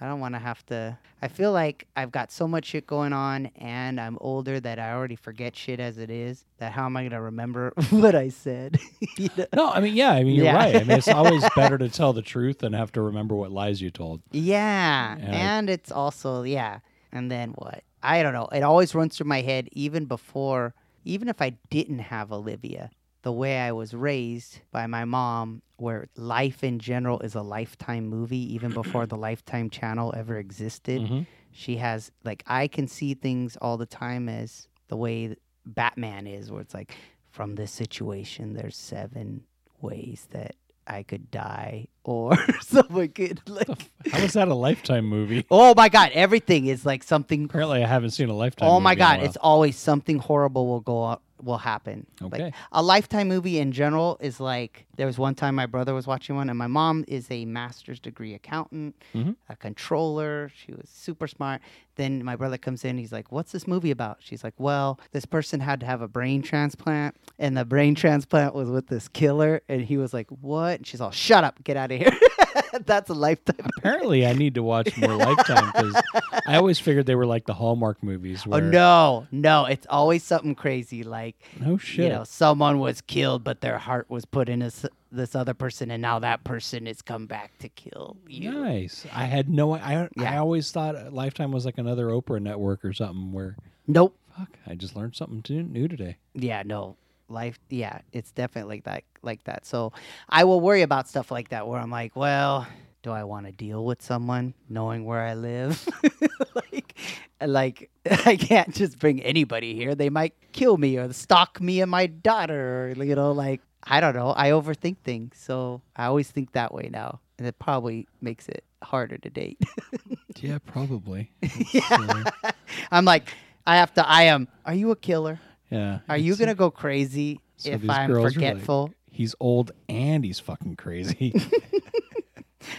I 0.00 0.06
don't 0.06 0.20
want 0.20 0.34
to 0.36 0.38
have 0.38 0.64
to. 0.66 0.96
I 1.20 1.26
feel 1.26 1.50
like 1.50 1.88
I've 1.96 2.12
got 2.12 2.30
so 2.30 2.46
much 2.46 2.66
shit 2.66 2.86
going 2.86 3.12
on 3.12 3.46
and 3.56 4.00
I'm 4.00 4.16
older 4.20 4.60
that 4.60 4.78
I 4.78 4.92
already 4.92 5.16
forget 5.16 5.56
shit 5.56 5.80
as 5.80 5.98
it 5.98 6.08
is. 6.08 6.44
That 6.58 6.70
how 6.70 6.84
am 6.86 6.96
I 6.96 7.00
going 7.02 7.10
to 7.10 7.20
remember 7.20 7.72
what 7.90 8.14
I 8.14 8.28
said? 8.28 8.78
You 9.18 9.28
know? 9.36 9.46
No, 9.56 9.70
I 9.70 9.80
mean, 9.80 9.96
yeah, 9.96 10.12
I 10.12 10.22
mean, 10.22 10.36
you're 10.36 10.44
Yeah. 10.44 10.54
right. 10.54 10.76
I 10.76 10.84
mean, 10.84 10.98
it's 10.98 11.08
always 11.08 11.42
better 11.56 11.76
to 11.78 11.88
tell 11.88 12.12
the 12.12 12.22
truth 12.22 12.58
than 12.60 12.74
have 12.74 12.92
to 12.92 13.02
remember 13.02 13.34
what 13.34 13.50
lies 13.50 13.82
you 13.82 13.90
told. 13.90 14.20
Yeah. 14.30 15.16
And 15.16 15.34
And 15.34 15.70
it's 15.70 15.90
also, 15.90 16.42
yeah. 16.44 16.78
And 17.10 17.28
then 17.30 17.50
what? 17.56 17.82
I 18.00 18.22
don't 18.22 18.32
know. 18.34 18.46
It 18.52 18.62
always 18.62 18.94
runs 18.94 19.16
through 19.16 19.26
my 19.26 19.40
head, 19.40 19.68
even 19.72 20.04
before, 20.04 20.74
even 21.04 21.28
if 21.28 21.40
I 21.40 21.50
didn't 21.70 22.00
have 22.00 22.32
Olivia, 22.32 22.90
the 23.22 23.32
way 23.32 23.58
I 23.60 23.72
was 23.72 23.94
raised 23.94 24.60
by 24.70 24.86
my 24.86 25.04
mom, 25.04 25.62
where 25.76 26.08
life 26.16 26.62
in 26.64 26.78
general 26.78 27.20
is 27.20 27.34
a 27.34 27.42
lifetime 27.42 28.06
movie, 28.06 28.54
even 28.54 28.72
before 28.72 29.06
the 29.06 29.16
Lifetime 29.16 29.70
channel 29.70 30.14
ever 30.16 30.38
existed. 30.38 31.02
Mhm. 31.02 31.26
She 31.52 31.76
has, 31.76 32.10
like, 32.24 32.42
I 32.46 32.68
can 32.68 32.86
see 32.88 33.14
things 33.14 33.56
all 33.60 33.76
the 33.76 33.86
time 33.86 34.28
as 34.28 34.68
the 34.88 34.96
way 34.96 35.34
Batman 35.66 36.26
is, 36.26 36.50
where 36.50 36.60
it's 36.60 36.74
like, 36.74 36.94
from 37.30 37.54
this 37.56 37.70
situation, 37.70 38.54
there's 38.54 38.76
seven 38.76 39.44
ways 39.80 40.26
that 40.30 40.56
I 40.88 41.02
could 41.02 41.30
die, 41.30 41.86
or 42.04 42.36
someone 42.62 43.08
could, 43.08 43.40
like, 43.46 43.68
How 44.10 44.20
is 44.24 44.32
that 44.32 44.48
a 44.48 44.54
lifetime 44.54 45.04
movie? 45.04 45.44
Oh 45.50 45.74
my 45.76 45.88
god, 45.88 46.10
everything 46.14 46.66
is 46.66 46.86
like 46.86 47.02
something. 47.02 47.44
Apparently, 47.50 47.84
I 47.84 47.86
haven't 47.86 48.10
seen 48.10 48.28
a 48.30 48.34
lifetime. 48.34 48.68
Oh 48.68 48.80
my 48.80 48.92
movie 48.94 49.02
in 49.02 49.06
a 49.06 49.16
god, 49.18 49.22
it's 49.24 49.36
always 49.36 49.76
something 49.76 50.18
horrible 50.18 50.66
will 50.66 50.80
go 50.80 51.04
up, 51.04 51.22
will 51.42 51.58
happen. 51.58 52.06
Okay. 52.22 52.44
Like 52.44 52.54
a 52.72 52.82
lifetime 52.82 53.28
movie 53.28 53.58
in 53.58 53.70
general 53.72 54.16
is 54.20 54.40
like 54.40 54.86
there 54.96 55.06
was 55.06 55.18
one 55.18 55.34
time 55.34 55.54
my 55.54 55.66
brother 55.66 55.92
was 55.94 56.06
watching 56.06 56.36
one, 56.36 56.48
and 56.48 56.58
my 56.58 56.66
mom 56.66 57.04
is 57.06 57.30
a 57.30 57.44
master's 57.44 58.00
degree 58.00 58.34
accountant, 58.34 58.96
Mhm. 59.14 59.36
a 59.48 59.56
controller. 59.56 60.50
She 60.54 60.72
was 60.72 60.88
super 60.88 61.26
smart. 61.28 61.60
Then 61.98 62.24
my 62.24 62.36
brother 62.36 62.56
comes 62.56 62.84
in, 62.84 62.96
he's 62.96 63.12
like, 63.12 63.30
"What's 63.30 63.52
this 63.52 63.66
movie 63.66 63.90
about?" 63.90 64.18
She's 64.20 64.42
like, 64.42 64.54
"Well, 64.56 64.98
this 65.12 65.26
person 65.26 65.60
had 65.60 65.80
to 65.80 65.86
have 65.86 66.00
a 66.00 66.08
brain 66.08 66.40
transplant, 66.42 67.16
and 67.38 67.56
the 67.56 67.64
brain 67.66 67.94
transplant 67.94 68.54
was 68.54 68.70
with 68.70 68.86
this 68.86 69.08
killer." 69.08 69.60
And 69.68 69.82
he 69.82 69.98
was 69.98 70.14
like, 70.14 70.28
"What?" 70.30 70.78
And 70.78 70.86
she's 70.86 71.00
all, 71.00 71.10
"Shut 71.10 71.44
up, 71.44 71.62
get 71.64 71.76
out 71.76 71.92
of 71.92 71.98
here." 71.98 72.12
That's 72.86 73.10
a 73.10 73.14
lifetime. 73.14 73.66
Apparently, 73.78 74.26
I 74.26 74.32
need 74.32 74.54
to 74.54 74.62
watch 74.62 74.96
more 74.96 75.14
Lifetime 75.16 75.72
because 75.74 76.02
I 76.46 76.56
always 76.56 76.78
figured 76.78 77.06
they 77.06 77.14
were 77.14 77.26
like 77.26 77.46
the 77.46 77.54
Hallmark 77.54 78.02
movies. 78.02 78.44
Oh 78.50 78.60
no, 78.60 79.26
no! 79.32 79.64
It's 79.66 79.86
always 79.90 80.22
something 80.22 80.54
crazy, 80.54 81.02
like 81.02 81.36
no 81.60 81.76
shit. 81.78 82.04
you 82.04 82.10
know, 82.10 82.24
someone 82.24 82.78
was 82.78 83.00
killed, 83.00 83.42
but 83.44 83.60
their 83.60 83.78
heart 83.78 84.08
was 84.08 84.24
put 84.24 84.48
in 84.48 84.60
this 84.60 84.86
this 85.10 85.34
other 85.34 85.54
person, 85.54 85.90
and 85.90 86.02
now 86.02 86.18
that 86.18 86.44
person 86.44 86.86
has 86.86 87.02
come 87.02 87.26
back 87.26 87.56
to 87.58 87.68
kill 87.68 88.16
you. 88.26 88.50
Nice. 88.52 89.06
I 89.12 89.24
had 89.24 89.48
no. 89.48 89.74
I 89.74 90.08
I 90.18 90.36
always 90.36 90.70
thought 90.70 91.12
Lifetime 91.12 91.52
was 91.52 91.64
like 91.64 91.78
another 91.78 92.06
Oprah 92.08 92.40
network 92.42 92.84
or 92.84 92.92
something. 92.92 93.32
Where 93.32 93.56
Nope. 93.86 94.16
fuck, 94.36 94.50
I 94.66 94.74
just 94.74 94.94
learned 94.96 95.16
something 95.16 95.42
to- 95.42 95.62
new 95.62 95.88
today. 95.88 96.16
Yeah, 96.34 96.62
no. 96.64 96.96
Life. 97.30 97.58
Yeah, 97.68 98.00
it's 98.12 98.30
definitely 98.32 98.76
like 98.76 98.84
that. 98.84 99.04
Like 99.22 99.44
that. 99.44 99.66
So 99.66 99.92
I 100.28 100.44
will 100.44 100.60
worry 100.60 100.82
about 100.82 101.08
stuff 101.08 101.30
like 101.30 101.48
that, 101.50 101.66
where 101.66 101.80
I'm 101.80 101.90
like, 101.90 102.14
well, 102.16 102.66
do 103.02 103.10
I 103.10 103.24
want 103.24 103.46
to 103.46 103.52
deal 103.52 103.84
with 103.84 104.02
someone 104.02 104.54
knowing 104.68 105.04
where 105.04 105.20
I 105.22 105.34
live? 105.34 105.86
like, 106.54 106.94
like 107.40 107.90
I 108.26 108.36
can't 108.36 108.74
just 108.74 108.98
bring 108.98 109.22
anybody 109.22 109.74
here. 109.74 109.94
They 109.94 110.10
might 110.10 110.34
kill 110.52 110.76
me 110.76 110.96
or 110.98 111.12
stalk 111.12 111.60
me 111.60 111.80
and 111.80 111.90
my 111.90 112.06
daughter. 112.06 112.92
Or, 112.96 113.04
you 113.04 113.14
know, 113.14 113.32
like 113.32 113.60
I 113.84 114.00
don't 114.00 114.14
know. 114.14 114.34
I 114.36 114.50
overthink 114.50 114.98
things, 114.98 115.36
so 115.38 115.82
I 115.96 116.06
always 116.06 116.30
think 116.30 116.52
that 116.52 116.74
way 116.74 116.88
now, 116.92 117.20
and 117.38 117.46
it 117.46 117.58
probably 117.58 118.06
makes 118.20 118.48
it 118.48 118.64
harder 118.82 119.18
to 119.18 119.30
date. 119.30 119.58
Yeah, 120.40 120.58
probably. 120.64 121.32
yeah. 121.72 122.30
I'm 122.92 123.04
like, 123.04 123.28
I 123.66 123.76
have 123.76 123.92
to. 123.94 124.08
I 124.08 124.24
am. 124.24 124.46
Are 124.64 124.74
you 124.74 124.92
a 124.92 124.96
killer? 124.96 125.40
yeah. 125.70 125.98
Are 126.08 126.16
you 126.16 126.36
gonna 126.36 126.54
go 126.54 126.70
crazy 126.70 127.40
so 127.56 127.70
if 127.70 127.88
I'm 127.90 128.12
are 128.12 128.20
like, 128.22 128.34
forgetful? 128.34 128.94
He's 129.10 129.34
old 129.40 129.72
and 129.88 130.24
he's 130.24 130.38
fucking 130.38 130.76
crazy, 130.76 131.34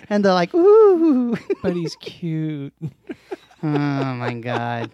and 0.10 0.24
they're 0.24 0.34
like, 0.34 0.54
ooh. 0.54 1.36
but 1.62 1.74
he's 1.74 1.98
cute. 1.98 2.74
oh 2.82 2.88
my 3.64 4.36
god. 4.36 4.92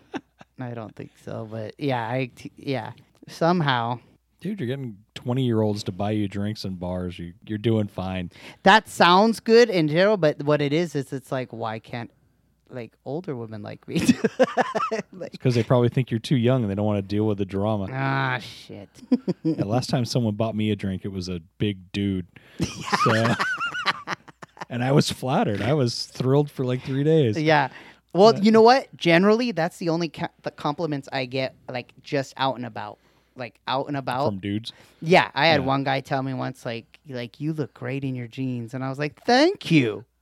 I 0.60 0.72
don't 0.74 0.96
think 0.96 1.12
so, 1.24 1.48
but 1.50 1.76
yeah, 1.78 2.08
I 2.10 2.32
t- 2.36 2.52
yeah. 2.56 2.94
Somehow 3.28 4.00
Dude, 4.42 4.60
you're 4.60 4.68
getting 4.68 4.98
20 5.26 5.44
year 5.44 5.62
olds 5.62 5.84
to 5.84 5.92
buy 5.92 6.12
you 6.12 6.28
drinks 6.28 6.64
in 6.66 6.76
bars. 6.76 7.18
You, 7.18 7.34
you're 7.48 7.58
doing 7.58 7.88
fine. 7.88 8.30
that 8.62 8.88
sounds 8.88 9.40
good 9.40 9.72
in 9.72 9.88
general, 9.88 10.18
but 10.18 10.44
what 10.44 10.62
it 10.62 10.72
is 10.72 10.94
is 10.96 11.12
it's 11.12 11.32
like 11.32 11.52
why 11.52 11.80
can't 11.80 12.12
like 12.70 12.94
older 13.06 13.36
women 13.36 13.64
like 13.64 13.88
me? 13.88 14.02
Because 15.32 15.56
they 15.56 15.64
probably 15.64 15.90
think 15.90 16.12
you're 16.12 16.20
too 16.20 16.36
young 16.36 16.62
and 16.62 16.70
they 16.70 16.76
don't 16.76 16.86
want 16.86 16.98
to 16.98 17.08
deal 17.08 17.26
with 17.26 17.38
the 17.40 17.46
drama. 17.46 17.88
ah 17.92 18.38
shit. 18.40 18.90
Yeah, 19.44 19.64
last 19.64 19.90
time 19.90 20.06
someone 20.06 20.36
bought 20.36 20.56
me 20.56 20.70
a 20.72 20.76
drink, 20.76 21.06
it 21.06 21.12
was 21.12 21.28
a 21.30 21.40
big 21.58 21.92
dude. 21.92 22.28
So, 23.04 23.34
and 24.70 24.84
I 24.84 24.92
was 24.92 25.12
flattered. 25.12 25.62
I 25.62 25.74
was 25.74 26.06
thrilled 26.06 26.50
for 26.52 26.64
like 26.66 26.82
three 26.84 27.04
days. 27.04 27.40
yeah. 27.42 27.70
Well, 28.14 28.40
you 28.40 28.50
know 28.52 28.62
what? 28.62 28.96
Generally, 28.96 29.52
that's 29.52 29.78
the 29.78 29.90
only 29.90 30.08
ca- 30.10 30.30
the 30.44 30.52
compliments 30.52 31.10
I 31.12 31.26
get 31.26 31.54
like 31.70 31.94
just 32.02 32.34
out 32.38 32.56
and 32.56 32.66
about. 32.66 32.98
Like 33.36 33.60
out 33.68 33.88
and 33.88 33.98
about. 33.98 34.28
From 34.30 34.40
dudes. 34.40 34.72
Yeah, 35.02 35.30
I 35.34 35.48
had 35.48 35.62
Yeah. 35.62 35.68
one 35.68 35.84
guy 35.84 36.00
tell 36.02 36.24
me 36.24 36.34
once, 36.34 36.66
like, 36.66 37.00
like 37.10 37.40
you 37.42 37.54
look 37.54 37.74
great 37.74 38.04
in 38.04 38.16
your 38.16 38.28
jeans, 38.28 38.74
and 38.74 38.84
I 38.84 38.90
was 38.90 38.98
like, 39.00 39.22
thank 39.26 39.70
you. 39.72 40.06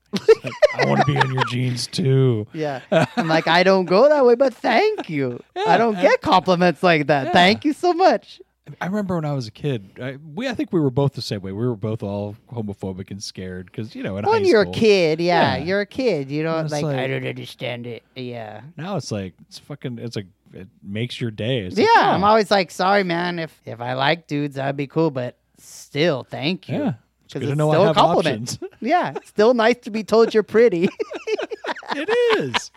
Like, 0.44 0.54
I 0.76 0.86
want 0.86 1.00
to 1.02 1.06
be 1.08 1.16
in 1.18 1.32
your 1.32 1.44
jeans 1.46 1.88
too. 1.88 2.46
Yeah, 2.54 2.82
I'm 3.18 3.28
like, 3.28 3.48
I 3.48 3.64
don't 3.64 3.86
go 3.86 4.10
that 4.10 4.24
way, 4.26 4.36
but 4.36 4.54
thank 4.54 5.10
you. 5.10 5.40
I 5.56 5.78
don't 5.78 5.96
Yeah, 5.96 6.02
get 6.04 6.22
compliments 6.22 6.84
like 6.84 7.08
that. 7.08 7.28
Yeah. 7.28 7.32
Thank 7.34 7.66
you 7.66 7.74
so 7.74 7.94
much. 7.94 8.40
I 8.80 8.86
remember 8.86 9.16
when 9.16 9.26
I 9.26 9.34
was 9.34 9.48
a 9.48 9.52
kid. 9.52 9.90
I, 10.02 10.18
we, 10.36 10.48
I 10.48 10.54
think 10.54 10.72
we 10.72 10.80
were 10.80 10.90
both 10.92 11.14
the 11.14 11.22
same 11.22 11.42
way. 11.42 11.52
We 11.52 11.66
were 11.68 11.76
both 11.76 12.02
all 12.04 12.36
homophobic 12.52 13.10
and 13.12 13.22
scared 13.24 13.66
because 13.68 13.96
you 13.96 14.04
know 14.04 14.18
in 14.18 14.26
When 14.26 14.46
you're 14.46 14.64
school. 14.64 14.74
a 14.74 14.78
kid, 14.78 15.20
yeah, 15.20 15.56
Yeah. 15.58 15.64
you're 15.64 15.82
a 15.82 15.86
kid. 15.86 16.30
You 16.32 16.44
know, 16.44 16.60
It's 16.60 16.72
like, 16.72 16.86
I 16.86 17.08
don't 17.08 17.26
understand 17.26 17.88
it. 17.88 18.04
Yeah, 18.16 18.62
Now 18.78 18.98
it's 18.98 19.12
like 19.12 19.34
it's 19.48 19.60
fucking. 19.60 19.98
It's 20.00 20.16
a. 20.18 20.24
It 20.54 20.68
makes 20.82 21.20
your 21.20 21.32
day. 21.32 21.60
It's 21.60 21.78
yeah. 21.78 21.86
like, 21.86 22.04
I'm 22.06 22.24
oh, 22.24 22.28
always 22.28 22.52
like, 22.52 22.72
sorry, 22.72 23.04
man. 23.04 23.40
If 23.40 23.60
if 23.66 23.82
I 23.82 23.94
like 23.94 24.28
dudes, 24.28 24.56
that'd 24.56 24.78
be 24.78 24.88
cool, 24.88 25.12
but 25.12 25.38
still, 25.58 26.24
thank 26.24 26.70
you. 26.70 26.78
yeah. 26.78 26.94
It's 27.26 27.34
good 27.34 27.42
to 27.42 27.50
it's 27.50 27.58
know 27.58 27.72
I 27.72 27.74
still 27.74 27.84
a 27.84 27.88
have 27.88 27.96
compliment. 27.96 28.54
options. 28.54 28.72
Yeah, 28.82 29.14
still 29.24 29.54
nice 29.54 29.78
to 29.84 29.92
be 29.92 30.04
told 30.04 30.34
you're 30.34 30.44
pretty. 30.44 30.90
it 31.96 32.10
is. 32.38 32.72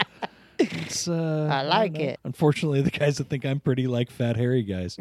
It's, 0.58 1.08
uh, 1.08 1.48
I 1.52 1.62
like 1.62 1.92
know. 1.92 2.00
it. 2.00 2.20
Unfortunately, 2.24 2.80
the 2.80 2.90
guys 2.90 3.18
that 3.18 3.28
think 3.28 3.44
I'm 3.44 3.60
pretty 3.60 3.86
like 3.86 4.10
fat 4.10 4.36
hairy 4.36 4.62
guys. 4.62 4.96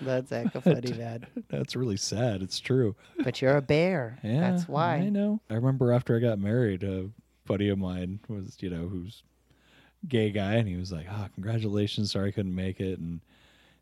That's 0.00 0.30
heck 0.30 0.54
of 0.54 0.64
funny, 0.64 0.92
man. 0.94 1.26
That's 1.48 1.76
really 1.76 1.96
sad. 1.96 2.42
It's 2.42 2.58
true. 2.58 2.96
But 3.22 3.40
you're 3.40 3.56
a 3.56 3.62
bear. 3.62 4.18
Yeah, 4.22 4.50
That's 4.50 4.68
why. 4.68 4.96
I 4.96 5.08
know. 5.08 5.40
I 5.50 5.54
remember 5.54 5.92
after 5.92 6.16
I 6.16 6.20
got 6.20 6.38
married, 6.38 6.82
a 6.82 7.08
buddy 7.46 7.68
of 7.68 7.78
mine 7.78 8.20
was, 8.28 8.56
you 8.60 8.70
know, 8.70 8.88
who's 8.88 9.22
gay 10.08 10.30
guy, 10.30 10.54
and 10.54 10.68
he 10.68 10.76
was 10.76 10.92
like, 10.92 11.06
"Oh, 11.10 11.26
congratulations! 11.34 12.12
Sorry 12.12 12.28
I 12.28 12.32
couldn't 12.32 12.54
make 12.54 12.80
it." 12.80 12.98
And 12.98 13.20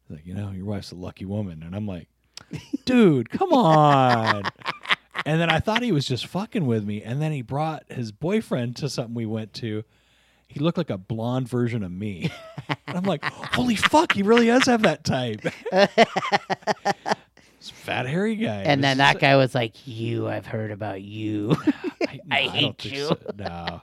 he's 0.09 0.17
like, 0.17 0.27
"You 0.27 0.35
know, 0.35 0.51
your 0.51 0.65
wife's 0.67 0.93
a 0.93 0.97
lucky 0.97 1.25
woman." 1.25 1.63
And 1.63 1.75
I'm 1.75 1.87
like, 1.87 2.09
"Dude, 2.85 3.31
come 3.31 3.53
on!" 3.53 4.43
and 5.27 5.41
then 5.41 5.51
I 5.51 5.61
thought 5.61 5.83
he 5.83 5.93
was 5.93 6.07
just 6.07 6.27
fucking 6.27 6.67
with 6.67 6.85
me, 6.85 7.03
and 7.03 7.21
then 7.21 7.33
he 7.33 7.43
brought 7.43 7.85
his 7.91 8.13
boyfriend 8.13 8.77
to 8.77 8.89
something 8.89 9.15
we 9.15 9.27
went 9.27 9.53
to. 9.55 9.85
He 10.49 10.59
looked 10.59 10.79
like 10.79 10.91
a 10.91 10.99
blonde 10.99 11.49
version 11.49 11.85
of 11.85 11.93
me. 11.93 12.31
and 12.87 12.97
I'm 12.97 13.05
like, 13.05 13.25
"Holy 13.25 13.77
fuck! 13.77 14.13
He 14.13 14.23
really 14.23 14.47
does 14.47 14.67
have 14.67 14.83
that 14.83 15.05
type." 15.05 15.41
This 17.61 17.69
fat 17.69 18.07
hairy 18.07 18.37
guy. 18.37 18.63
And 18.63 18.83
then 18.83 18.97
that 18.99 19.19
guy 19.21 19.37
was 19.37 19.55
like, 19.55 19.87
"You, 19.87 20.27
I've 20.29 20.47
heard 20.47 20.71
about 20.71 21.03
you." 21.03 21.55
I, 22.09 22.19
I 22.31 22.45
no, 22.47 22.51
hate 22.51 22.61
don't 22.63 22.79
think 22.79 22.95
you. 22.95 23.07
so. 23.09 23.19
No. 23.37 23.83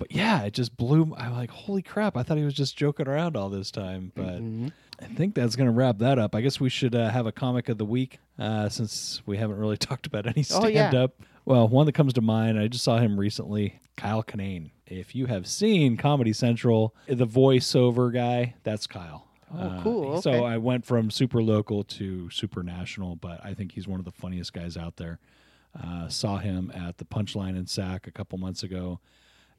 But 0.00 0.12
yeah, 0.12 0.42
it 0.44 0.54
just 0.54 0.76
blew. 0.76 1.14
I'm 1.16 1.34
like, 1.34 1.50
holy 1.50 1.82
crap! 1.82 2.16
I 2.16 2.22
thought 2.22 2.38
he 2.38 2.44
was 2.44 2.54
just 2.54 2.74
joking 2.76 3.06
around 3.06 3.36
all 3.36 3.50
this 3.50 3.70
time, 3.70 4.10
but 4.16 4.40
Mhm. 4.42 4.72
I 4.98 5.04
think 5.04 5.34
that's 5.34 5.56
gonna 5.56 5.70
wrap 5.72 5.98
that 5.98 6.18
up. 6.18 6.34
I 6.34 6.40
guess 6.40 6.58
we 6.58 6.70
should 6.70 6.94
uh, 6.94 7.10
have 7.10 7.26
a 7.26 7.32
comic 7.32 7.68
of 7.68 7.76
the 7.78 7.84
week 7.84 8.18
uh, 8.38 8.68
since 8.70 9.20
we 9.26 9.36
haven't 9.36 9.58
really 9.58 9.76
talked 9.88 10.06
about 10.06 10.26
any 10.26 10.42
Oh, 10.52 10.66
yeah. 10.66 10.88
stand 10.88 10.94
up. 10.94 11.12
Well, 11.44 11.68
one 11.68 11.84
that 11.86 11.92
comes 11.92 12.14
to 12.14 12.22
mind, 12.22 12.58
I 12.58 12.68
just 12.68 12.82
saw 12.82 12.96
him 12.98 13.20
recently, 13.20 13.80
Kyle 13.98 14.22
Kinane. 14.22 14.70
If 14.86 15.14
you 15.14 15.26
have 15.26 15.46
seen 15.46 15.96
Comedy 15.98 16.32
Central, 16.32 16.94
the 17.06 17.26
voiceover 17.26 18.12
guy, 18.12 18.54
that's 18.62 18.86
Kyle. 18.86 19.26
Uh, 19.54 19.76
Oh, 19.78 19.80
cool, 19.82 20.22
So 20.22 20.30
okay. 20.32 20.44
I 20.46 20.56
went 20.56 20.86
from 20.86 21.10
super 21.10 21.42
local 21.42 21.82
to 21.84 22.30
super 22.30 22.62
national, 22.62 23.16
but 23.16 23.40
I 23.44 23.52
think 23.52 23.72
he's 23.72 23.86
one 23.88 23.98
of 24.00 24.04
the 24.06 24.10
funniest 24.12 24.52
guys 24.54 24.76
out 24.78 24.96
there. 24.96 25.18
Uh, 25.78 26.08
saw 26.08 26.38
him 26.38 26.72
at 26.74 26.98
the 26.98 27.04
Punchline 27.04 27.56
in 27.56 27.66
Sac 27.66 28.06
a 28.06 28.10
couple 28.10 28.38
months 28.38 28.62
ago, 28.62 29.00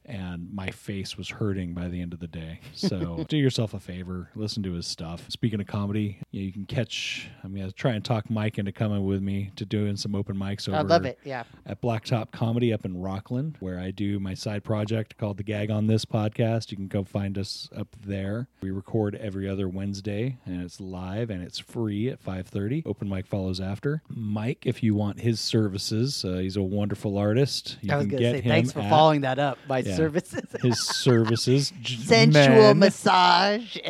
and 0.05 0.51
my 0.53 0.69
face 0.69 1.17
was 1.17 1.29
hurting 1.29 1.73
by 1.73 1.87
the 1.87 2.01
end 2.01 2.13
of 2.13 2.19
the 2.19 2.27
day. 2.27 2.59
So 2.73 3.25
do 3.29 3.37
yourself 3.37 3.73
a 3.73 3.79
favor, 3.79 4.29
listen 4.35 4.63
to 4.63 4.73
his 4.73 4.87
stuff. 4.87 5.25
Speaking 5.29 5.59
of 5.61 5.67
comedy, 5.67 6.19
you, 6.31 6.43
you 6.43 6.51
can 6.51 6.65
catch. 6.65 7.29
I'm 7.43 7.53
gonna 7.55 7.71
try 7.71 7.91
and 7.91 8.03
talk 8.03 8.29
Mike 8.29 8.57
into 8.57 8.71
coming 8.71 9.05
with 9.05 9.21
me 9.21 9.51
to 9.55 9.65
doing 9.65 9.95
some 9.97 10.15
open 10.15 10.35
mics 10.35 10.67
over 10.67 10.77
I 10.77 10.81
love 10.81 11.05
it. 11.05 11.19
Yeah. 11.23 11.43
at 11.65 11.81
Blacktop 11.81 12.31
Comedy 12.31 12.73
up 12.73 12.85
in 12.85 12.95
Rocklin, 12.95 13.55
where 13.59 13.79
I 13.79 13.91
do 13.91 14.19
my 14.19 14.33
side 14.33 14.63
project 14.63 15.17
called 15.17 15.37
the 15.37 15.43
Gag 15.43 15.69
on 15.71 15.87
This 15.87 16.05
podcast. 16.05 16.71
You 16.71 16.77
can 16.77 16.87
go 16.87 17.03
find 17.03 17.37
us 17.37 17.69
up 17.75 17.95
there. 18.05 18.47
We 18.61 18.71
record 18.71 19.15
every 19.15 19.47
other 19.47 19.67
Wednesday, 19.69 20.37
and 20.45 20.61
it's 20.61 20.79
live 20.79 21.29
and 21.29 21.41
it's 21.43 21.59
free 21.59 22.09
at 22.09 22.23
5:30. 22.23 22.83
Open 22.85 23.07
mic 23.07 23.27
follows 23.27 23.59
after. 23.59 24.01
Mike, 24.09 24.65
if 24.65 24.81
you 24.83 24.95
want 24.95 25.19
his 25.19 25.39
services, 25.39 26.23
uh, 26.25 26.37
he's 26.37 26.57
a 26.57 26.61
wonderful 26.61 27.17
artist. 27.17 27.77
You 27.81 27.93
I 27.93 27.97
was 27.97 28.07
gonna 28.07 28.21
say 28.21 28.41
thanks 28.41 28.71
for 28.71 28.79
at 28.79 28.89
following 28.89 29.21
that 29.21 29.39
up. 29.39 29.57
My 29.67 29.79
Yeah. 29.79 29.90
Services, 29.95 30.43
his 30.62 30.80
services. 30.88 31.73
Sensual 31.86 32.43
men. 32.73 32.80
massage. 32.80 33.77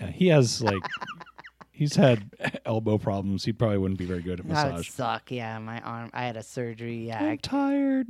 Yeah, 0.00 0.10
he 0.10 0.28
has 0.28 0.60
like. 0.62 0.82
He's 1.70 1.94
had 1.96 2.30
elbow 2.66 2.98
problems. 2.98 3.44
He 3.44 3.52
probably 3.52 3.78
wouldn't 3.78 3.98
be 3.98 4.04
very 4.04 4.20
good 4.22 4.40
at 4.40 4.48
That 4.48 4.66
would 4.66 4.72
massage. 4.78 4.90
suck. 4.90 5.30
Yeah, 5.30 5.58
my 5.58 5.80
arm. 5.80 6.10
I 6.12 6.24
had 6.24 6.36
a 6.36 6.42
surgery. 6.42 7.06
Yeah, 7.08 7.18
I'm 7.20 7.28
I, 7.30 7.36
tired. 7.36 8.08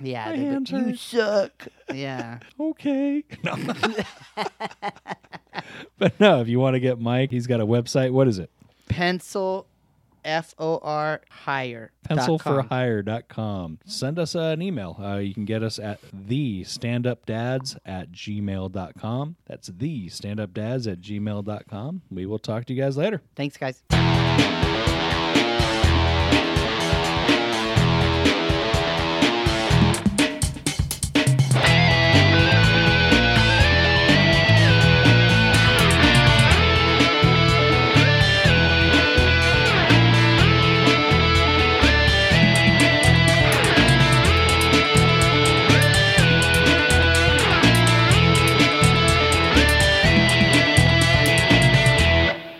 yeah. 0.00 0.30
my 0.30 0.36
they 0.36 0.42
go, 0.42 0.76
you 0.78 0.84
hurt." 0.86 0.98
suck. 0.98 1.68
Yeah. 1.92 2.38
okay. 2.60 3.24
No. 3.42 3.56
but 5.98 6.18
no, 6.20 6.40
if 6.40 6.48
you 6.48 6.58
want 6.60 6.74
to 6.74 6.80
get 6.80 6.98
Mike, 7.00 7.30
he's 7.30 7.46
got 7.46 7.60
a 7.60 7.66
website. 7.66 8.10
What 8.12 8.26
is 8.28 8.38
it? 8.38 8.50
Pencil, 8.88 9.66
F 10.24 10.54
O 10.58 10.78
R 10.82 11.20
com. 11.44 11.90
Pencilforhire.com. 12.08 13.78
Send 13.86 14.18
us 14.18 14.34
uh, 14.34 14.40
an 14.40 14.62
email. 14.62 14.96
Uh, 15.00 15.16
you 15.16 15.34
can 15.34 15.44
get 15.44 15.62
us 15.62 15.78
at 15.78 16.00
the 16.12 16.62
standupdads 16.62 17.78
at 17.84 18.12
gmail.com. 18.12 19.36
That's 19.46 19.68
the 19.68 20.06
standupdads 20.08 20.90
at 20.90 21.00
gmail.com. 21.00 22.02
We 22.10 22.26
will 22.26 22.38
talk 22.38 22.64
to 22.66 22.74
you 22.74 22.82
guys 22.82 22.96
later. 22.96 23.22
Thanks, 23.36 23.56
guys. 23.56 23.82